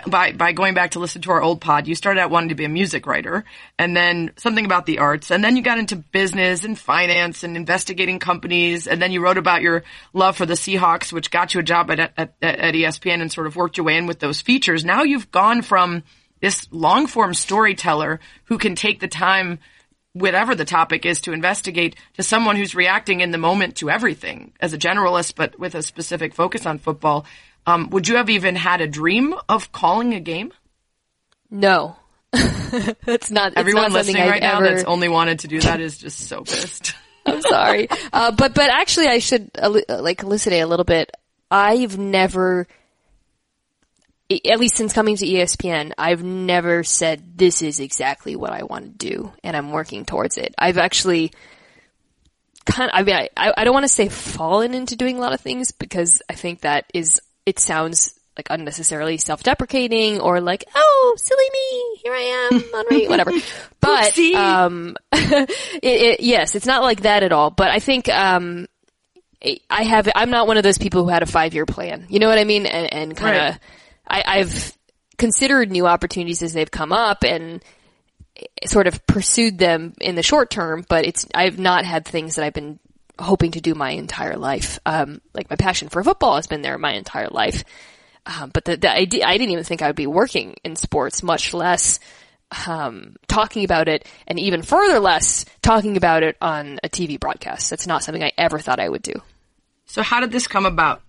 [0.07, 1.89] by by going back to listen to our old pod.
[1.89, 3.45] You started out wanting to be a music writer,
[3.79, 7.57] and then something about the arts, and then you got into business and finance and
[7.57, 11.61] investigating companies, and then you wrote about your love for the Seahawks, which got you
[11.61, 14.41] a job at at, at ESPN and sort of worked your way in with those
[14.41, 14.85] features.
[14.85, 16.05] Now you've gone from
[16.41, 19.59] this long form storyteller who can take the time
[20.13, 24.53] whatever the topic is to investigate to someone who's reacting in the moment to everything
[24.61, 27.25] as a generalist, but with a specific focus on football.
[27.67, 30.53] Um, would you have even had a dream of calling a game?
[31.51, 31.97] No.
[32.33, 33.53] it's not.
[33.57, 36.21] Everyone not listening I've right now ever, that's only wanted to do that is just
[36.21, 36.95] so pissed.
[37.27, 37.89] I'm sorry.
[38.13, 41.11] Uh, but, but actually I should, elu- like, elucidate a little bit.
[41.51, 42.67] I've never,
[44.31, 48.85] at least since coming to ESPN, I've never said this is exactly what I want
[48.85, 50.55] to do and I'm working towards it.
[50.57, 51.33] I've actually
[52.65, 55.33] kind of, I mean, I, I don't want to say fallen into doing a lot
[55.33, 61.15] of things because I think that is, it sounds like unnecessarily self-deprecating or like, oh,
[61.17, 63.33] silly me, here I am, Henri, whatever.
[63.81, 65.51] But, um, it,
[65.83, 67.51] it, yes, it's not like that at all.
[67.51, 68.69] But I think, um,
[69.71, 72.07] I have, I'm not one of those people who had a five year plan.
[72.09, 72.67] You know what I mean?
[72.67, 73.61] And, and kind of, Right.
[74.11, 74.77] I, I've
[75.17, 77.63] considered new opportunities as they've come up and
[78.67, 82.45] sort of pursued them in the short term, but it's, I've not had things that
[82.45, 82.79] I've been
[83.19, 84.79] hoping to do my entire life.
[84.87, 87.65] Um, like my passion for football has been there my entire life.
[88.27, 91.23] Um, but the, the idea, I didn't even think I would be working in sports,
[91.23, 92.01] much less,
[92.67, 97.71] um, talking about it, and even further less talking about it on a TV broadcast.
[97.71, 99.15] That's not something I ever thought I would do.
[99.87, 101.03] So how did this come about?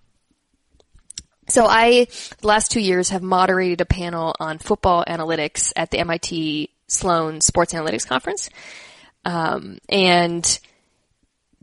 [1.52, 2.06] So I,
[2.40, 7.42] the last two years, have moderated a panel on football analytics at the MIT Sloan
[7.42, 8.48] Sports Analytics Conference.
[9.26, 10.58] Um, and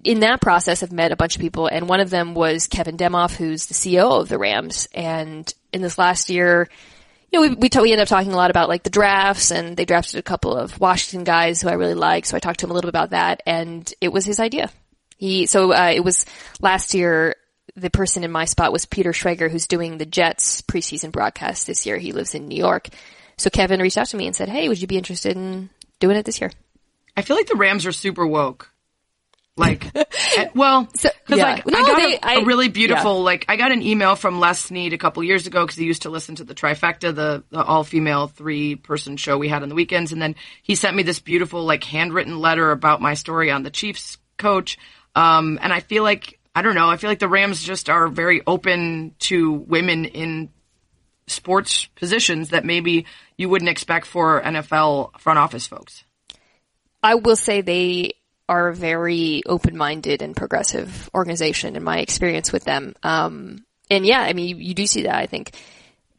[0.03, 2.97] in that process, I've met a bunch of people, and one of them was Kevin
[2.97, 4.87] Demoff, who's the CEO of the Rams.
[4.93, 6.69] And in this last year,
[7.31, 9.49] you know, we we, ta- we ended up talking a lot about like the drafts,
[9.49, 12.27] and they drafted a couple of Washington guys who I really like.
[12.27, 14.69] So I talked to him a little bit about that, and it was his idea.
[15.17, 16.27] He so uh, it was
[16.61, 17.35] last year.
[17.75, 21.85] The person in my spot was Peter Schrager, who's doing the Jets preseason broadcast this
[21.85, 21.97] year.
[21.97, 22.89] He lives in New York.
[23.37, 26.17] So Kevin reached out to me and said, "Hey, would you be interested in doing
[26.17, 26.51] it this year?"
[27.15, 28.71] I feel like the Rams are super woke.
[29.57, 31.43] Like, eh, well, because yeah.
[31.43, 33.23] like No, I got they- a, I- a really beautiful, yeah.
[33.23, 36.03] like I got an email from Les Snead a couple years ago because he used
[36.03, 39.67] to listen to the Trifecta, the, the all female three person show we had on
[39.69, 43.51] the weekends, and then he sent me this beautiful like handwritten letter about my story
[43.51, 44.77] on the Chiefs coach.
[45.15, 48.09] Um, and I feel like I don't know, I feel like the Rams just are
[48.09, 50.49] very open to women in
[51.25, 53.05] sports positions that maybe
[53.37, 56.03] you wouldn't expect for NFL front office folks.
[57.01, 58.15] I will say they
[58.49, 62.93] are a very open-minded and progressive organization in my experience with them.
[63.03, 65.15] Um, and yeah, I mean, you, you do see that.
[65.15, 65.55] I think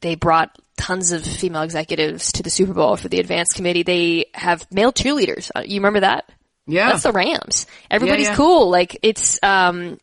[0.00, 3.82] they brought tons of female executives to the Super Bowl for the advance committee.
[3.82, 5.50] They have male cheerleaders.
[5.54, 6.32] Uh, You remember that?
[6.70, 6.90] Yeah.
[6.90, 7.66] That's the Rams.
[7.90, 8.36] Everybody's yeah.
[8.36, 8.70] cool.
[8.70, 9.98] Like it's, um,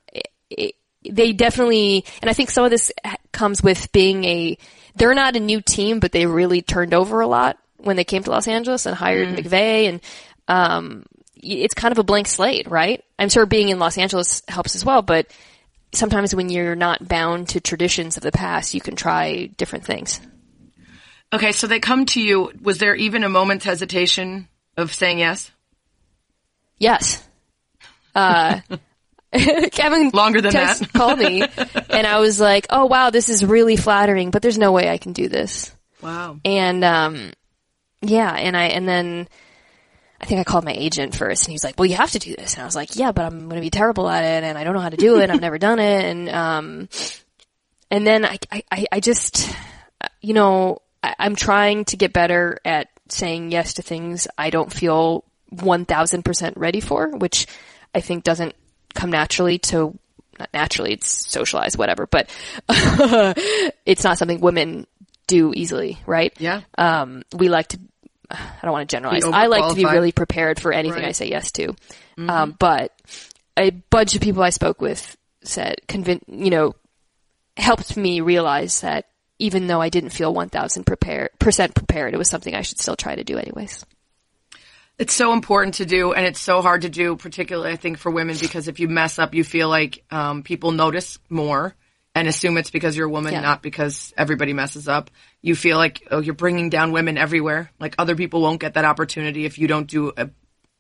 [0.50, 0.76] it,
[1.10, 2.92] they definitely, and I think some of this
[3.32, 4.58] comes with being a,
[4.96, 8.24] they're not a new team, but they really turned over a lot when they came
[8.24, 10.02] to Los Angeles and hired McVay and,
[10.48, 13.04] um, it's kind of a blank slate, right?
[13.20, 15.28] I'm sure being in Los Angeles helps as well, but
[15.94, 20.20] sometimes when you're not bound to traditions of the past, you can try different things.
[21.32, 22.52] Okay, so they come to you.
[22.62, 25.52] Was there even a moment's hesitation of saying yes?
[26.78, 27.28] Yes.
[28.14, 28.62] Uh,
[29.72, 30.94] Kevin Longer than that.
[30.94, 31.44] called me
[31.90, 34.98] and I was like, oh wow, this is really flattering, but there's no way I
[34.98, 35.72] can do this.
[36.02, 36.40] Wow.
[36.46, 37.32] And, um,
[38.02, 39.28] yeah, and I, and then
[40.22, 42.20] I think I called my agent first and he was like, well, you have to
[42.20, 42.54] do this.
[42.54, 44.64] And I was like, yeah, but I'm going to be terrible at it and I
[44.64, 45.30] don't know how to do it.
[45.30, 46.06] I've never done it.
[46.06, 46.90] And, um,
[47.92, 49.54] and then I, I, I just,
[50.22, 54.72] you know, I, I'm trying to get better at saying yes to things I don't
[54.72, 57.48] feel 1000% ready for, which
[57.94, 58.56] I think doesn't
[58.94, 59.98] come naturally to,
[60.40, 62.30] not naturally, it's socialized, whatever, but
[63.86, 64.88] it's not something women
[65.28, 66.34] do easily, right?
[66.40, 66.62] Yeah.
[66.78, 67.80] Um, we like to,
[68.30, 69.24] I don't want to generalize.
[69.24, 71.02] I like to be really prepared for anything Right.
[71.04, 71.10] Mm-hmm.
[71.10, 71.76] I say yes to.
[72.18, 72.92] Um, but
[73.58, 76.76] a bunch of people I spoke with said, convin- you know,
[77.56, 79.06] helped me realize that
[79.40, 82.96] even though I didn't feel 1000 prepared, percent prepared, it was something I should still
[82.96, 83.86] try to do anyways.
[85.00, 88.12] It's so important to do, and it's so hard to do, particularly I think for
[88.12, 91.76] women, because if you mess up, you feel like um, people notice more
[92.16, 93.42] and assume it's because you're a woman, Yeah.
[93.42, 95.12] not because everybody messes up.
[95.44, 97.70] You feel like oh, you're bringing down women everywhere.
[97.80, 100.32] Like other people won't get that opportunity if you don't do a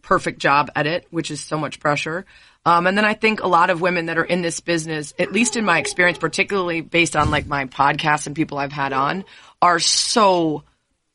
[0.01, 2.25] perfect job at it, which is so much pressure.
[2.65, 5.31] Um, and then I think a lot of women that are in this business, at
[5.31, 9.23] least in my experience, particularly based on like my podcast and people I've had on,
[9.61, 10.63] are so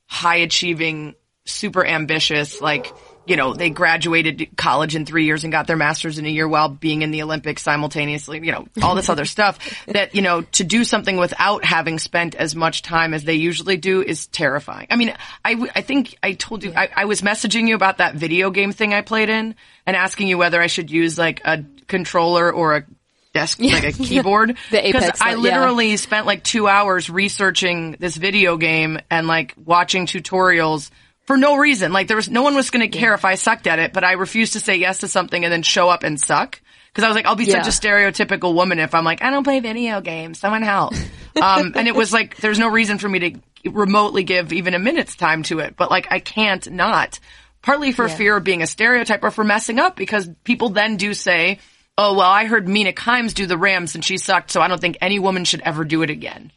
[0.07, 2.93] high achieving, super ambitious, like,
[3.27, 6.47] you know, they graduated college in three years and got their master's in a year
[6.47, 10.43] while being in the Olympics simultaneously, you know, all this other stuff that, you know,
[10.43, 14.89] to do something without having spent as much time as they usually do is terrifying.
[14.91, 17.99] I mean, I, w- I think I told you, I, I was messaging you about
[17.99, 19.55] that video game thing I played in
[19.87, 22.85] and asking you whether I should use like a controller or a
[23.33, 24.57] desk, like a keyboard.
[24.71, 25.37] The Apex, I yeah.
[25.37, 30.91] literally spent like two hours researching this video game and like watching tutorials
[31.27, 31.93] for no reason.
[31.93, 34.05] Like there was no one was going to care if I sucked at it, but
[34.05, 36.61] I refused to say yes to something and then show up and suck.
[36.95, 37.63] Cause I was like, I'll be Yeah.
[37.63, 40.39] such a stereotypical woman if I'm like, I don't play video games.
[40.39, 40.93] Someone help.
[41.43, 44.79] um, and it was like, there's no reason for me to remotely give even a
[44.79, 47.19] minute's time to it, but like I can't not.
[47.63, 51.15] Partly for fear of being a stereotype or for messing up because people then do
[51.15, 51.61] say,
[51.97, 54.81] oh, well, I heard Mina Kimes do the Rams and she sucked, so I don't
[54.81, 56.51] think any woman should ever do it again.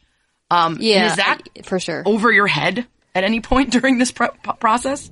[0.50, 2.02] Um, Yeah, is that I- for sure.
[2.04, 4.28] over your head at any point during this pro-
[4.60, 5.10] process?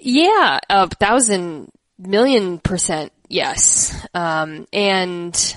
[0.00, 3.94] Yeah, a thousand million percent yes.
[4.14, 5.56] Um, and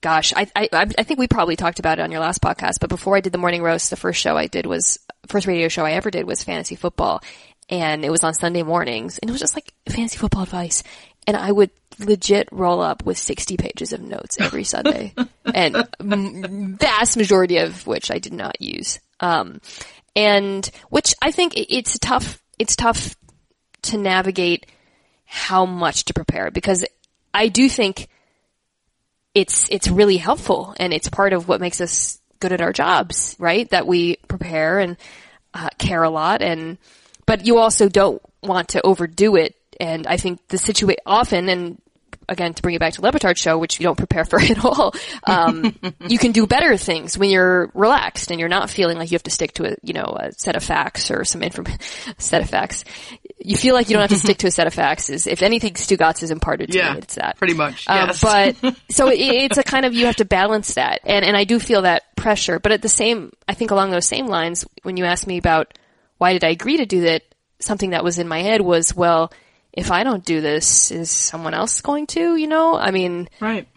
[0.00, 2.80] gosh, I, I I think we probably talked about it on your last podcast.
[2.80, 5.68] But before I did the morning roast, the first show I did was first radio
[5.68, 7.22] show I ever did was fantasy football,
[7.68, 10.82] and it was on Sunday mornings, and it was just like fantasy football advice.
[11.26, 15.14] And I would legit roll up with 60 pages of notes every Sunday,
[15.54, 19.00] and vast majority of which I did not use.
[19.20, 19.60] Um,
[20.16, 22.42] and which I think it's tough.
[22.58, 23.16] It's tough
[23.82, 24.66] to navigate
[25.24, 26.84] how much to prepare because
[27.32, 28.08] I do think
[29.34, 33.36] it's it's really helpful and it's part of what makes us good at our jobs,
[33.38, 33.68] right?
[33.70, 34.96] That we prepare and
[35.54, 36.78] uh, care a lot and
[37.26, 41.80] but you also don't want to overdo it and I think the situation often and
[42.30, 44.64] again to bring it back to Le Batard show which you don't prepare for at
[44.64, 45.74] all um,
[46.08, 49.22] you can do better things when you're relaxed and you're not feeling like you have
[49.24, 51.66] to stick to a you know a set of facts or some inform
[52.18, 52.84] set of facts.
[53.42, 55.42] You feel like you don't have to stick to a set of facts is if
[55.42, 57.36] anything Stugotz has imparted to Yeah, me it's that.
[57.38, 58.20] pretty much, um, yes.
[58.20, 58.56] but
[58.90, 61.00] so it, it's a kind of you have to balance that.
[61.04, 64.06] And and I do feel that pressure but at the same I think along those
[64.06, 65.76] same lines when you asked me about
[66.18, 67.22] why did I agree to do that
[67.60, 69.32] something that was in my head was well
[69.72, 72.76] if I don't do this is someone else going to you know?
[72.76, 73.68] I mean Right.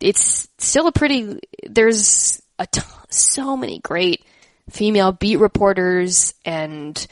[0.00, 2.66] it's still a pretty there's a
[3.08, 4.24] so many great
[4.68, 7.06] female beat reporters and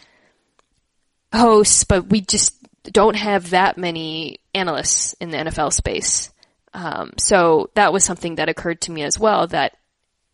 [1.33, 6.31] hosts but we just don't have that many analysts in the NFL space.
[6.75, 9.77] Um, so that was something that occurred to me as well that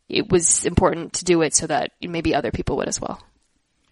[0.09, 3.23] it was important to do it so that maybe other people would as well.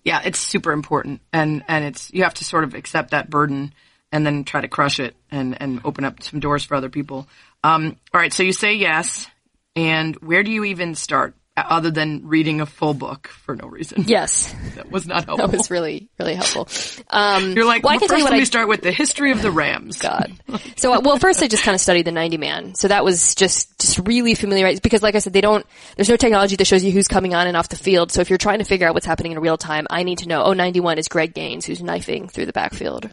[0.05, 3.73] Yeah, it's super important, and and it's you have to sort of accept that burden
[4.13, 7.27] and then try to crush it and and open up some doors for other people.
[7.65, 9.27] Um, all right, so you say yes,
[9.75, 11.35] and where do you even start?
[11.57, 14.05] other than reading a full book for no reason.
[14.13, 15.49] Yes, that was not helpful.
[15.49, 16.69] that was really really helpful.
[17.09, 18.83] Um, You're like, well, well, I can first tell you let I me start with
[18.83, 19.99] the history of the Rams.
[19.99, 20.33] God.
[20.77, 22.75] So, uh, well, first I just kind of studied the 90 man.
[22.75, 25.65] So that was just, just really familiar, because like I said, they don't,
[25.97, 28.11] there's no technology that shows you who's coming on and off the field.
[28.11, 30.29] So if you're trying to figure out what's happening in real time, I need to
[30.29, 33.11] know, oh, 91 is Greg Gaines who's knifing through the backfield.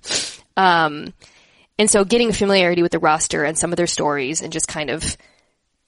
[0.59, 1.13] Um,
[1.77, 4.89] and so getting familiarity with the roster and some of their stories and just kind
[4.89, 5.15] of,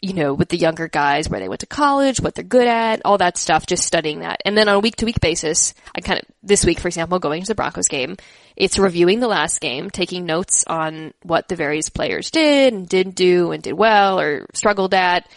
[0.01, 3.01] you know, with the younger guys, where they went to college, what they're good at,
[3.03, 4.39] all that stuff, just studying that.
[4.45, 7.19] And then on a week to week basis, I kind of, this week, for example,
[7.19, 8.15] going to the Broncos game,
[8.55, 13.15] it's reviewing the last game, taking notes on what the various players did and didn't
[13.15, 15.29] do and did well or struggled at,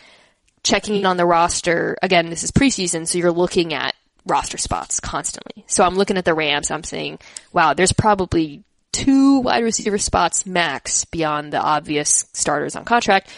[0.62, 1.98] checking in on the roster.
[2.00, 5.64] Again, this is preseason, so you're looking at roster spots constantly.
[5.66, 7.18] So I'm looking at the Rams, I'm saying,
[7.52, 8.62] wow, there's probably
[8.94, 13.28] two wide receiver spots max beyond the obvious starters on contract.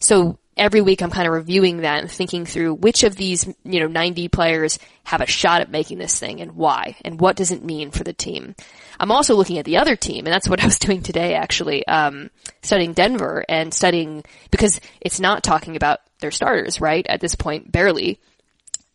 [0.00, 3.80] So every week I'm kind of reviewing that and thinking through which of these, you
[3.80, 7.52] know, 90 players have a shot at making this thing and why and what does
[7.52, 8.56] it mean for the team.
[8.98, 11.86] I'm also looking at the other team and that's what I was doing today actually,
[11.86, 12.30] um,
[12.62, 17.06] studying Denver and studying because it's not talking about their starters, right?
[17.06, 18.20] At this point, barely.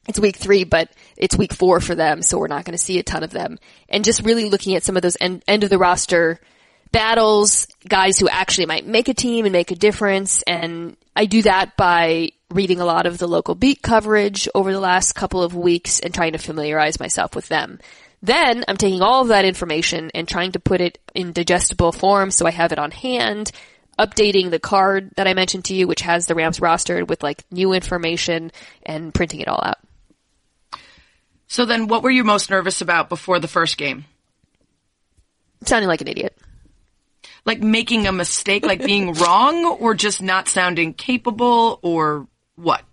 [0.09, 2.97] It's week three, but it's week four for them, so we're not going to see
[2.97, 3.59] a ton of them.
[3.87, 6.39] And just really looking at some of those end, end of the roster
[6.91, 10.41] battles, guys who actually might make a team and make a difference.
[10.41, 14.79] And I do that by reading a lot of the local beat coverage over the
[14.79, 17.77] last couple of weeks and trying to familiarize myself with them.
[18.23, 22.31] Then I'm taking all of that information and trying to put it in digestible form
[22.31, 23.51] so I have it on hand,
[23.99, 27.45] updating the card that I mentioned to you, which has the Rams rostered with like
[27.51, 28.51] new information
[28.83, 29.77] and printing it all out.
[31.49, 34.05] So then what were you most nervous about before the first game?
[35.65, 36.37] Sounding like an idiot.
[37.43, 42.83] Like making a mistake, like being wrong or just not sounding capable or what?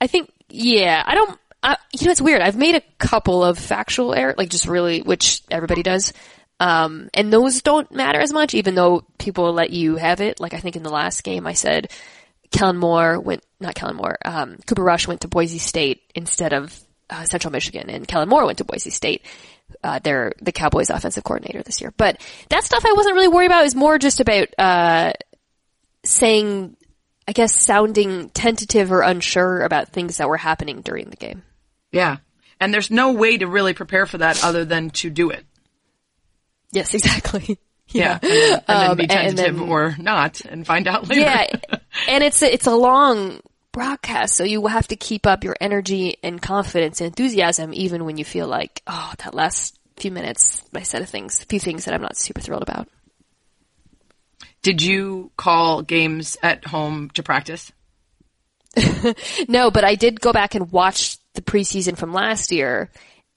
[0.00, 2.40] I think, yeah, I don't, I, you know, it's weird.
[2.40, 6.14] I've made a couple of factual errors, like just really, which everybody does.
[6.58, 10.40] Um, and those don't matter as much, even though people let you have it.
[10.40, 11.90] Like I think in the last game I said
[12.50, 16.85] Kellen Moore went, not Kellen Moore, um, Cooper Rush went to Boise State instead of
[17.10, 19.22] uh, Central Michigan, and Kellen Moore went to Boise State.
[19.82, 21.92] Uh, they're the Cowboys offensive coordinator this year.
[21.96, 23.60] But that stuff I wasn't really worried about.
[23.60, 25.12] It was more just about, uh,
[26.04, 26.76] saying,
[27.26, 31.42] I guess, sounding tentative or unsure about things that were happening during the game.
[31.90, 32.18] Yeah.
[32.60, 35.44] And there's no way to really prepare for that other than to do it.
[36.72, 37.58] Yes, exactly.
[37.88, 38.18] Yeah.
[38.20, 41.20] And then, and then Um, be and tentative then- or not and find out later.
[41.20, 41.46] Yeah,
[42.08, 43.38] and it's it's a long
[43.76, 48.06] broadcast, so you will have to keep up your energy and confidence and enthusiasm, even
[48.06, 51.60] when you feel like, oh, that last few minutes, I said a things, a few
[51.60, 52.88] things that I'm not super thrilled about.
[54.62, 57.70] Did you call games at home to practice?
[59.46, 62.90] No, but I did go back and watch the preseason from last year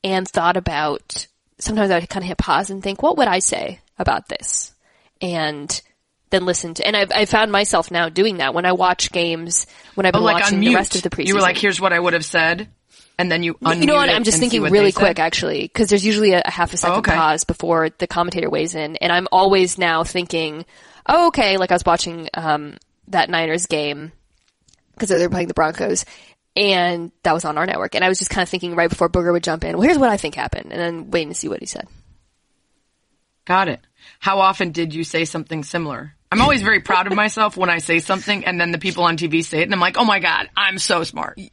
[0.06, 1.28] and thought about,
[1.60, 4.74] sometimes I would kind of hit pause and think, what would I say about this?
[5.20, 5.82] And
[6.30, 9.66] then listen to, and I've, I found myself now doing that when I watch games,
[9.96, 11.28] when I've been Oh, like watching the rest of the preseason.
[11.28, 12.70] You were like, here's what I would have said.
[13.18, 14.10] And then you unmute You know what?
[14.10, 15.00] I'm just thinking really they said?
[15.00, 17.12] quick, actually, because there's usually a, a half a second okay.
[17.12, 20.66] pause before the commentator weighs in, and I'm always now thinking,
[21.06, 22.78] oh, okay, like I was watching um,
[23.10, 24.14] that Niners game
[24.94, 26.06] because they're playing the Broncos,
[26.56, 29.10] and that was on our network, and I was just kind of thinking right before
[29.10, 31.48] Booger would jump in, well, here's what I think happened, and then waiting to see
[31.48, 31.88] what he said.
[33.46, 33.82] Got it.
[34.20, 36.16] How often did you say something similar?
[36.32, 39.18] I'm always very proud of myself when I say something and then the people on
[39.18, 41.40] TV say it and I'm like, oh my God, I'm so smart.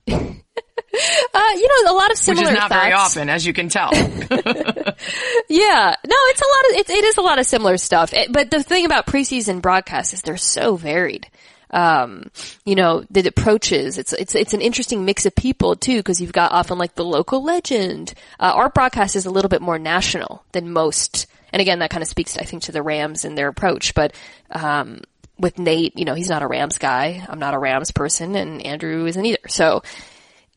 [1.35, 3.69] Uh, you know, a lot of similar Which is not very often, as you can
[3.69, 3.91] tell.
[5.49, 8.15] Yeah, no, it's a lot of it, it is a lot of similar stuff.
[8.15, 11.29] It- but the thing about preseason broadcasts is they're so varied.
[11.71, 12.31] Um,
[12.65, 13.99] you know, the approaches.
[13.99, 17.05] It's it's it's an interesting mix of people too, because you've got often like the
[17.05, 18.15] local legend.
[18.41, 21.27] Uh, our broadcast is a little bit more national than most,
[21.57, 23.95] and again, that kind of speaks, I think, to the Rams and their approach.
[23.95, 24.15] But
[24.51, 25.01] um,
[25.39, 27.25] with Nate, you know, he's not a Rams guy.
[27.27, 29.49] I'm not a Rams person, and Andrew isn't either.
[29.49, 29.83] So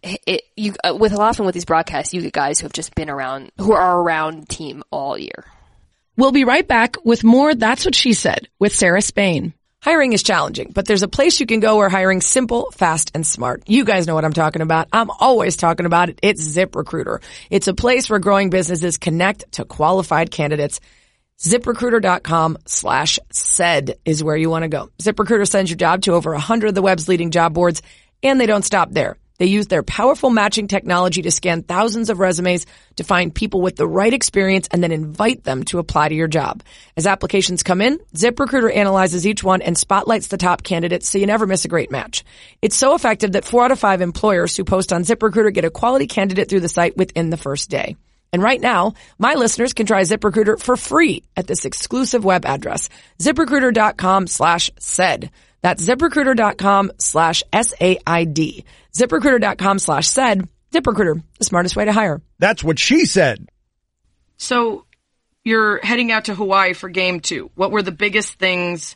[0.03, 3.09] it, you uh, with often with these broadcasts, you get guys who have just been
[3.09, 5.45] around, who are around team all year.
[6.17, 9.53] We'll be right back with more That's What She Said with Sarah Spain.
[9.81, 13.25] Hiring is challenging, but there's a place you can go where hiring's simple, fast, and
[13.25, 13.63] smart.
[13.65, 14.89] You guys know what I'm talking about.
[14.91, 16.19] I'm always talking about it.
[16.21, 17.21] It's ZipRecruiter.
[17.49, 20.81] It's a place where growing businesses connect to qualified candidates.
[21.39, 24.89] ZipRecruiter.com slash said is where you want to go.
[25.01, 27.81] ZipRecruiter sends your job to over 100 of the web's leading job boards,
[28.21, 29.15] and they don't stop there.
[29.39, 32.67] They use their powerful matching technology to scan thousands of resumes
[32.97, 36.27] to find people with the right experience and then invite them to apply to your
[36.27, 36.61] job.
[36.95, 41.25] As applications come in, ZipRecruiter analyzes each one and spotlights the top candidates so you
[41.25, 42.23] never miss a great match.
[42.61, 45.71] It's so effective that four out of five employers who post on ZipRecruiter get a
[45.71, 47.95] quality candidate through the site within the first day.
[48.31, 52.89] And right now, my listeners can try ZipRecruiter for free at this exclusive web address,
[53.19, 55.31] ziprecruiter.com slash said.
[55.61, 58.65] That's ziprecruiter.com slash S-A-I-D.
[58.99, 60.47] ZipRecruiter.com slash said.
[60.71, 62.21] ZipRecruiter, the smartest way to hire.
[62.37, 63.49] That's what she said.
[64.37, 64.85] So
[65.43, 67.49] you're heading out to Hawaii for game two.
[67.55, 68.95] What were the biggest things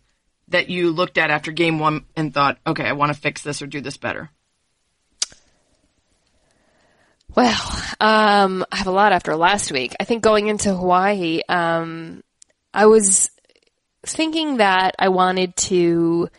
[0.50, 3.62] that you looked at after game one and thought, okay, I want to fix this
[3.62, 4.30] or do this better?
[7.36, 9.96] Well, um, I have a lot after last week.
[10.00, 12.24] I think going into Hawaii, um,
[12.72, 13.32] I was
[14.06, 16.30] thinking that I wanted to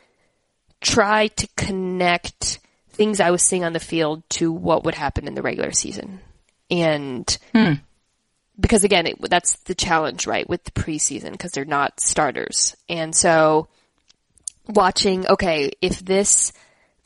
[0.80, 2.60] try to connect
[2.94, 6.20] things I was seeing on the field to what would happen in the regular season.
[6.70, 7.74] And hmm.
[8.58, 12.76] because again, it, that's the challenge, right, with the preseason because they're not starters.
[12.88, 13.68] And so
[14.66, 16.52] watching, okay, if this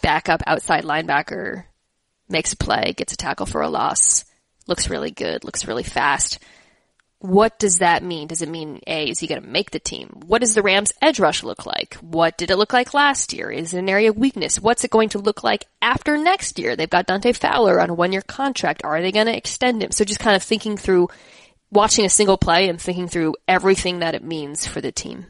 [0.02, 1.64] backup outside linebacker
[2.28, 4.24] makes a play, gets a tackle for a loss,
[4.66, 6.38] looks really good, looks really fast.
[7.20, 8.28] What does that mean?
[8.28, 10.20] Does it mean A, is he going to make the team?
[10.26, 11.94] What does the Rams edge rush look like?
[11.94, 13.50] What did it look like last year?
[13.50, 14.60] Is it an area of weakness?
[14.60, 16.76] What's it going to look like after next year?
[16.76, 18.84] They've got Dante Fowler on a one year contract.
[18.84, 19.90] Are they going to extend him?
[19.90, 21.08] So just kind of thinking through
[21.72, 25.26] watching a single play and thinking through everything that it means for the team.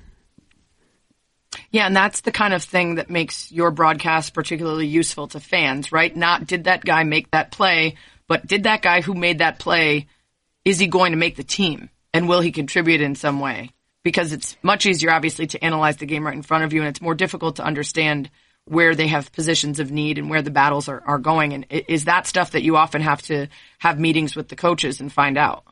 [1.70, 5.92] Yeah, and that's the kind of thing that makes your broadcast particularly useful to fans,
[5.92, 6.14] right?
[6.14, 10.08] Not did that guy make that play, but did that guy who made that play,
[10.64, 11.90] is he going to make the team?
[12.14, 13.70] And will he contribute in some way?
[14.02, 16.88] Because it's much easier, obviously, to analyze the game right in front of you, and
[16.88, 18.30] it's more difficult to understand
[18.64, 21.52] where they have positions of need and where the battles are, are going.
[21.52, 23.48] And is that stuff that you often have to
[23.78, 25.64] have meetings with the coaches and find out?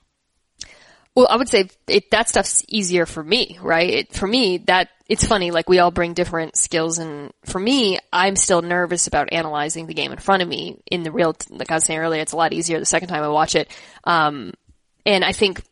[1.15, 3.89] Well, I would say it, that stuff's easier for me, right?
[3.89, 5.51] It, for me, that it's funny.
[5.51, 9.95] Like we all bring different skills, and for me, I'm still nervous about analyzing the
[9.95, 11.35] game in front of me in the real.
[11.49, 13.71] Like I was saying earlier, it's a lot easier the second time I watch it.
[14.05, 14.53] Um,
[15.07, 15.63] and I think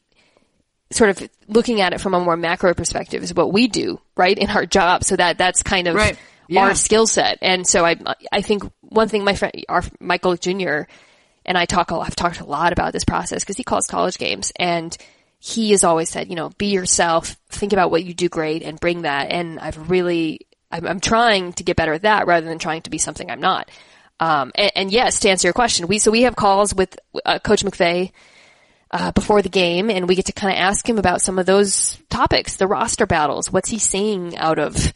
[0.91, 4.37] sort of looking at it from a more macro perspective is what we do, right,
[4.39, 5.05] in our job.
[5.05, 6.17] So that that's kind of Right.
[6.47, 6.63] Yeah.
[6.65, 7.39] our skill set.
[7.43, 7.97] And so I
[8.33, 10.83] I think one thing my friend, our Michael Jr.
[11.45, 13.87] and I talk a lot, I've talked a lot about this process because he calls
[13.87, 14.97] college games and
[15.39, 18.81] he has always said, you know, be yourself, think about what you do great and
[18.81, 19.31] bring that.
[19.31, 22.91] And I've really, I'm, I'm trying to get better at that rather than trying to
[22.91, 23.71] be something I'm not.
[24.21, 27.41] Um, and, and yes, to answer your question, we, so we have calls with uh,
[27.41, 28.13] Coach McVay,
[28.95, 31.47] uh, before the game and we get to kind of ask him about some of
[31.47, 33.53] those topics, the roster battles.
[33.53, 34.93] What's he seeing out of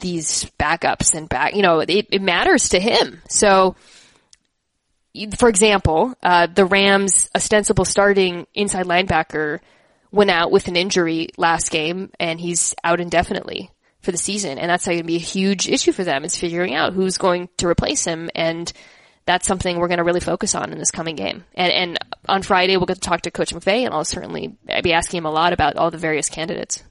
[0.00, 3.22] these backups and back, you know, it, it matters to him.
[3.28, 3.76] So,
[5.38, 9.60] for example, uh, the Rams' ostensible starting inside linebacker
[10.10, 13.70] went out with an injury last game, and he's out indefinitely
[14.00, 14.58] for the season.
[14.58, 17.48] And that's going to be a huge issue for them is figuring out who's going
[17.58, 18.28] to replace him.
[18.34, 18.72] And
[19.26, 21.44] that's something we're going to really focus on in this coming game.
[21.54, 21.98] And, and
[22.28, 25.26] on Friday, we'll get to talk to Coach McVay, and I'll certainly be asking him
[25.26, 26.82] a lot about all the various candidates.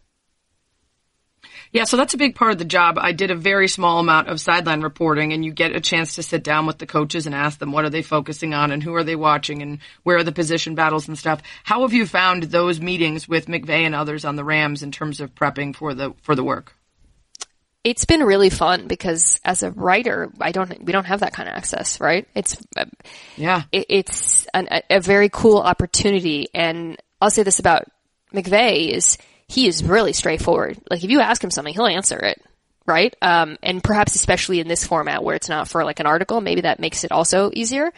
[1.72, 2.98] Yeah, so that's a big part of the job.
[2.98, 6.24] I did a very small amount of sideline reporting and you get a chance to
[6.24, 8.96] sit down with the coaches and ask them what are they focusing on and who
[8.96, 11.44] are they watching and where are the position battles and stuff.
[11.64, 15.22] How have you found those meetings with McVay and others on the Rams in terms
[15.22, 16.74] of prepping for the for the work?
[17.84, 21.48] It's been really fun because as a writer, I don't, we don't have that kind
[21.48, 22.28] of access, right?
[22.36, 22.58] It's,
[23.38, 23.64] Yeah.
[23.72, 26.50] it, it's an, a, a very cool opportunity.
[26.54, 27.86] And I'll say this about
[28.34, 29.18] McVay is
[29.48, 30.78] he is really straightforward.
[30.90, 32.42] Like if you ask him something, he'll answer it.
[32.86, 33.16] Right.
[33.22, 36.62] Um, and perhaps especially in this format where it's not for like an article, maybe
[36.62, 37.94] that makes it also easier.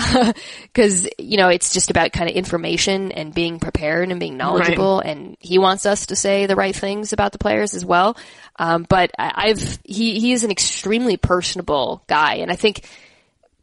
[0.74, 5.00] Cause, you know, it's just about kind of information and being prepared and being knowledgeable.
[5.00, 8.16] And he wants us to say the right things about the players as well.
[8.58, 12.36] Um, but I- I've, he, he is an extremely personable guy.
[12.36, 12.86] And I think,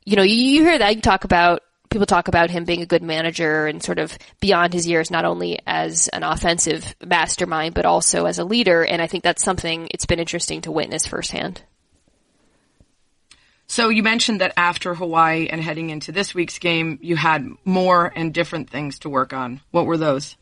[0.05, 1.61] you know, you, you hear that you talk about
[1.91, 5.25] people talk about him being a good manager and sort of beyond his years, not
[5.25, 8.83] only as an offensive mastermind, but also as a leader.
[8.83, 11.61] And I think that's something it's been interesting to witness firsthand.
[13.71, 18.11] So you mentioned that after Hawaii and heading into this week's game, you had more
[18.13, 19.61] and different things to work on.
[19.71, 20.35] What were those?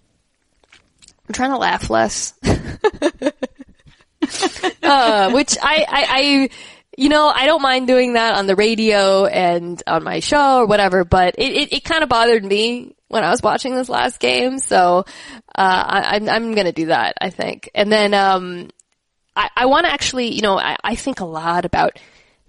[0.74, 2.34] I'm trying to laugh less.
[4.82, 6.50] uh, which I, I, I,
[6.98, 10.66] you know, I don't mind doing that on the radio and on my show or
[10.66, 14.20] whatever, but it, it, it kind of bothered me when I was watching this last
[14.20, 14.58] game.
[14.58, 15.06] So,
[15.56, 17.70] uh, I, I'm, I'm gonna do that, I think.
[17.76, 18.70] And then, um,
[19.36, 22.00] I, I want to actually, you know, I, I think a lot about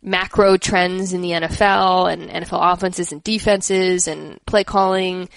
[0.02, 5.28] macro trends in the NFL and NFL offenses and defenses and play calling.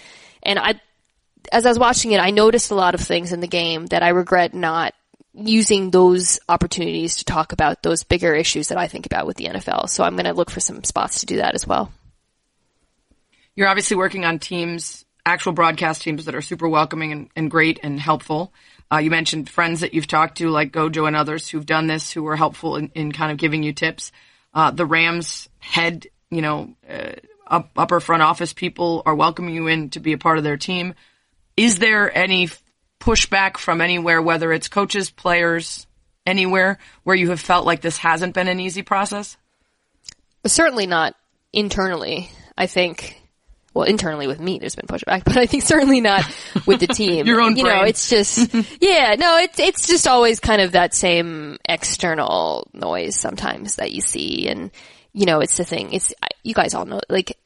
[0.41, 0.79] And I,
[1.51, 4.03] as I was watching it, I noticed a lot of things in the game that
[4.03, 4.93] I regret not
[5.33, 9.45] using those opportunities to talk about those bigger issues that I think about with the
[9.45, 9.89] NFL.
[9.89, 11.91] So I'm going to look for some spots to do that as well.
[13.55, 17.79] You're obviously working on teams, actual broadcast teams that are super welcoming and, and great
[17.83, 18.53] and helpful.
[18.91, 22.11] Uh, you mentioned friends that you've talked to, like Gojo and others who've done this,
[22.11, 24.11] who were helpful in, in kind of giving you tips.
[24.53, 27.13] Uh, the Rams head, you know, uh,
[27.47, 30.57] up, upper front office people are welcoming you in to be a part of their
[30.57, 30.93] team.
[31.57, 32.49] Is there any
[32.99, 35.87] pushback from anywhere, whether it's coaches, players,
[36.25, 39.37] anywhere where you have felt like this hasn't been an easy process?
[40.45, 41.15] Certainly not
[41.51, 42.29] internally.
[42.57, 43.21] I think
[43.73, 46.23] well, internally with me, there's been pushback, but I think certainly not
[46.65, 47.25] with the team.
[47.27, 47.77] Your own you brain.
[47.77, 53.15] know, it's just, yeah, no, it's, it's just always kind of that same external noise
[53.19, 54.47] sometimes that you see.
[54.47, 54.71] And,
[55.13, 56.13] you know, it's the thing, it's,
[56.43, 57.37] you guys all know, like,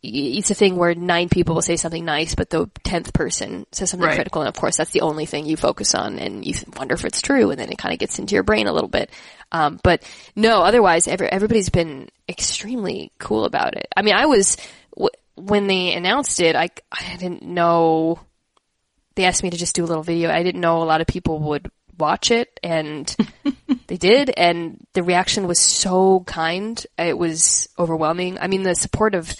[0.00, 3.90] it's a thing where nine people will say something nice, but the tenth person says
[3.90, 4.14] something Right.
[4.14, 7.04] critical, and of course that's the only thing you focus on, and you wonder if
[7.04, 9.10] it's true, and then it kind of gets into your brain a little bit.
[9.50, 10.04] Um, but
[10.36, 13.88] no, otherwise, every, everybody's been extremely cool about it.
[13.96, 14.56] I mean, I was
[14.94, 18.20] w- when they announced it, I I didn't know.
[19.14, 20.30] They asked me to just do a little video.
[20.30, 23.14] I didn't know a lot of people would watch it, and
[23.88, 26.84] they did, and the reaction was so kind.
[26.96, 28.38] It was overwhelming.
[28.38, 29.34] I mean, the support of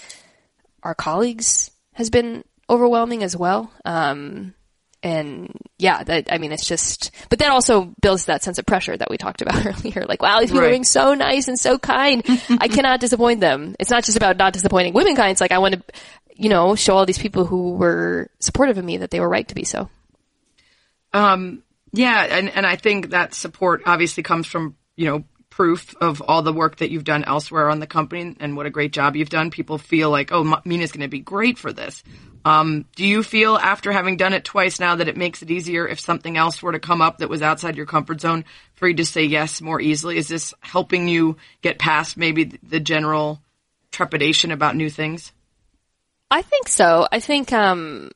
[0.83, 3.71] our colleagues has been overwhelming as well.
[3.85, 4.53] Um,
[5.01, 8.95] and yeah, that, I mean, it's just, but that also builds that sense of pressure
[8.95, 10.05] that we talked about earlier.
[10.05, 12.23] Like, wow, these people are being so nice and so kind.
[12.49, 13.75] I cannot disappoint them.
[13.79, 15.31] It's not just about not disappointing womenkind.
[15.31, 15.83] It's like, I want to,
[16.35, 19.47] you know, show all these people who were supportive of me that they were right
[19.47, 19.89] to be so.
[21.13, 26.21] Um, yeah, and, and I think that support obviously comes from, you know, proof of
[26.21, 29.15] all the work that you've done elsewhere on the company and what a great job
[29.15, 29.49] you've done.
[29.49, 32.03] People feel like, oh, Mina's going to be great for this.
[32.45, 35.87] Um, do you feel after having done it twice now that it makes it easier
[35.87, 38.95] if something else were to come up that was outside your comfort zone for you
[38.95, 40.17] to say yes more easily?
[40.17, 43.41] Is this helping you get past maybe the general
[43.91, 45.31] trepidation about new things?
[46.31, 47.07] I think so.
[47.11, 48.11] I think, um,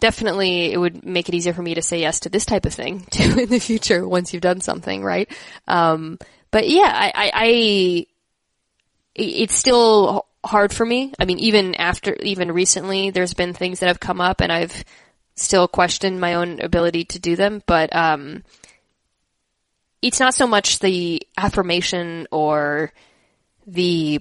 [0.00, 2.74] definitely it would make it easier for me to say yes to this type of
[2.74, 5.30] thing too in the future once you've done something, right?
[5.66, 6.18] Um,
[6.50, 8.06] but yeah, I, I, I
[9.14, 11.12] it's still hard for me.
[11.18, 14.84] I mean, even after, even recently, there's been things that have come up and I've
[15.34, 18.44] still questioned my own ability to do them, but, um,
[20.00, 22.92] it's not so much the affirmation or
[23.66, 24.20] the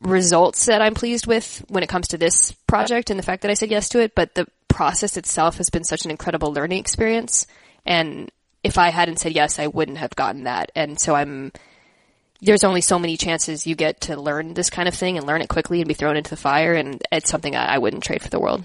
[0.00, 3.50] results that I'm pleased with when it comes to this project and the fact that
[3.50, 6.78] I said yes to it, but the process itself has been such an incredible learning
[6.78, 7.46] experience.
[7.86, 8.30] And
[8.62, 10.70] if I hadn't said yes, I wouldn't have gotten that.
[10.74, 11.52] And so I'm,
[12.40, 15.42] there's only so many chances you get to learn this kind of thing and learn
[15.42, 16.74] it quickly and be thrown into the fire.
[16.74, 18.64] And it's something I, I wouldn't trade for the world.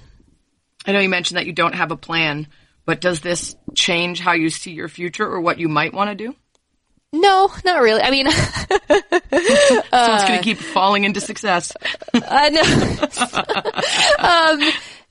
[0.85, 2.47] I know you mentioned that you don't have a plan,
[2.85, 6.15] but does this change how you see your future or what you might want to
[6.15, 6.35] do?
[7.13, 8.01] No, not really.
[8.01, 8.29] I mean,
[9.91, 11.73] Someone's going to keep falling into success.
[12.13, 12.61] Uh, no.
[14.19, 14.59] um,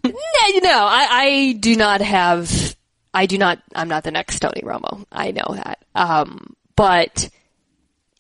[0.04, 2.76] no, no, I, I do not have,
[3.12, 5.04] I do not, I'm not the next Tony Romo.
[5.10, 5.84] I know that.
[5.94, 7.28] Um, but,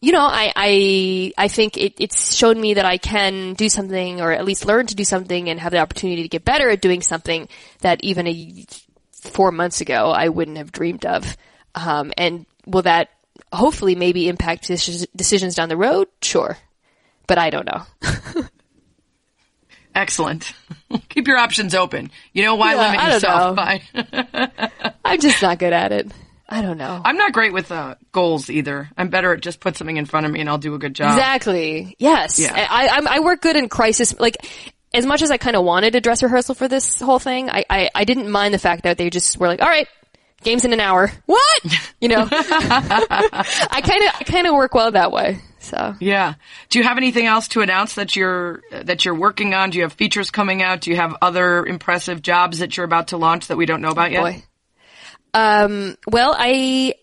[0.00, 4.20] you know, I, I, I think it, it's shown me that I can do something
[4.20, 6.80] or at least learn to do something and have the opportunity to get better at
[6.80, 7.48] doing something
[7.80, 8.66] that even a,
[9.12, 11.36] four months ago I wouldn't have dreamed of.
[11.74, 13.10] Um, and will that
[13.52, 16.08] hopefully maybe impact decisions down the road?
[16.22, 16.56] Sure.
[17.26, 17.82] But I don't know.
[19.94, 20.52] Excellent.
[21.08, 22.10] Keep your options open.
[22.32, 23.62] You know why Yeah, limit yourself know.
[23.62, 24.92] by.
[25.04, 26.10] I'm just not good at it.
[26.50, 27.00] I don't know.
[27.04, 28.90] I'm not great with uh, goals either.
[28.96, 30.94] I'm better at just put something in front of me and I'll do a good
[30.94, 31.16] job.
[31.16, 31.94] Exactly.
[31.98, 32.40] Yes.
[32.40, 32.52] Yeah.
[32.52, 34.18] I, I'm, I work good in crisis.
[34.18, 34.36] Like,
[34.92, 37.64] as much as I kind of wanted a dress rehearsal for this whole thing, I,
[37.70, 39.86] I, I didn't mind the fact that they just were like, all right,
[40.42, 41.10] game's in an hour.
[41.26, 41.62] What?
[42.00, 42.26] You know?
[42.32, 45.38] I kind of, I kind of work well that way.
[45.58, 45.94] So.
[46.00, 46.34] Yeah.
[46.70, 49.68] Do you have anything else to announce that you're that you're working on?
[49.68, 50.80] Do you have features coming out?
[50.80, 53.90] Do you have other impressive jobs that you're about to launch that we don't know
[53.90, 54.22] about yet?
[54.22, 54.42] Boy.
[55.34, 56.94] Um, well, I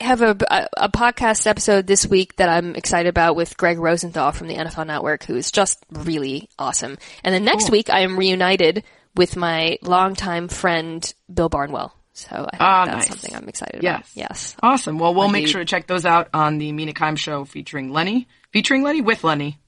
[0.00, 4.32] have a, a, a podcast episode this week that I'm excited about with Greg Rosenthal
[4.32, 6.98] from the NFL Network, who is just really awesome.
[7.24, 11.94] And then next week, I am reunited with my longtime friend Bill Barnwell.
[12.12, 13.08] So I think Ah, that's nice.
[13.08, 14.12] something I'm excited Yes.
[14.12, 14.16] about.
[14.30, 14.56] Yes.
[14.62, 14.98] Awesome.
[14.98, 18.26] Well, we'll make sure to check those out on the Mina Kimes show featuring Lenny,
[18.52, 19.58] featuring Lenny with Lenny,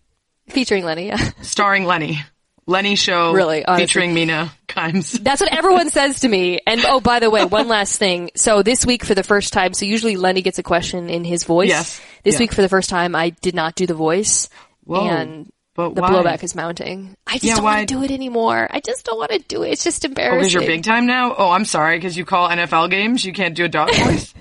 [0.48, 1.08] Featuring Lenny.
[1.08, 1.18] Yeah.
[1.42, 2.20] starring Lenny.
[2.68, 3.86] Lenny show Really, honestly.
[3.86, 5.18] featuring Mina Kimes.
[5.24, 6.60] That's what everyone says to me.
[6.66, 8.30] And oh, by the way, one last thing.
[8.36, 11.44] So this week for the first time, so usually Lenny gets a question in his
[11.44, 11.70] voice.
[11.70, 12.00] Yes.
[12.24, 12.40] This Yeah.
[12.40, 14.48] week for the first time, I did not do the voice.
[14.84, 15.08] Whoa.
[15.08, 16.10] And But the why?
[16.10, 17.16] blowback is mounting.
[17.26, 18.68] I just Yeah, don't want to do it anymore.
[18.70, 19.70] I just don't want to do it.
[19.70, 20.38] It's just Oh, embarrassing.
[20.40, 21.34] because you're big time now?
[21.38, 24.34] Oh, I'm sorry, because you call NFL games, you can't do a dog voice?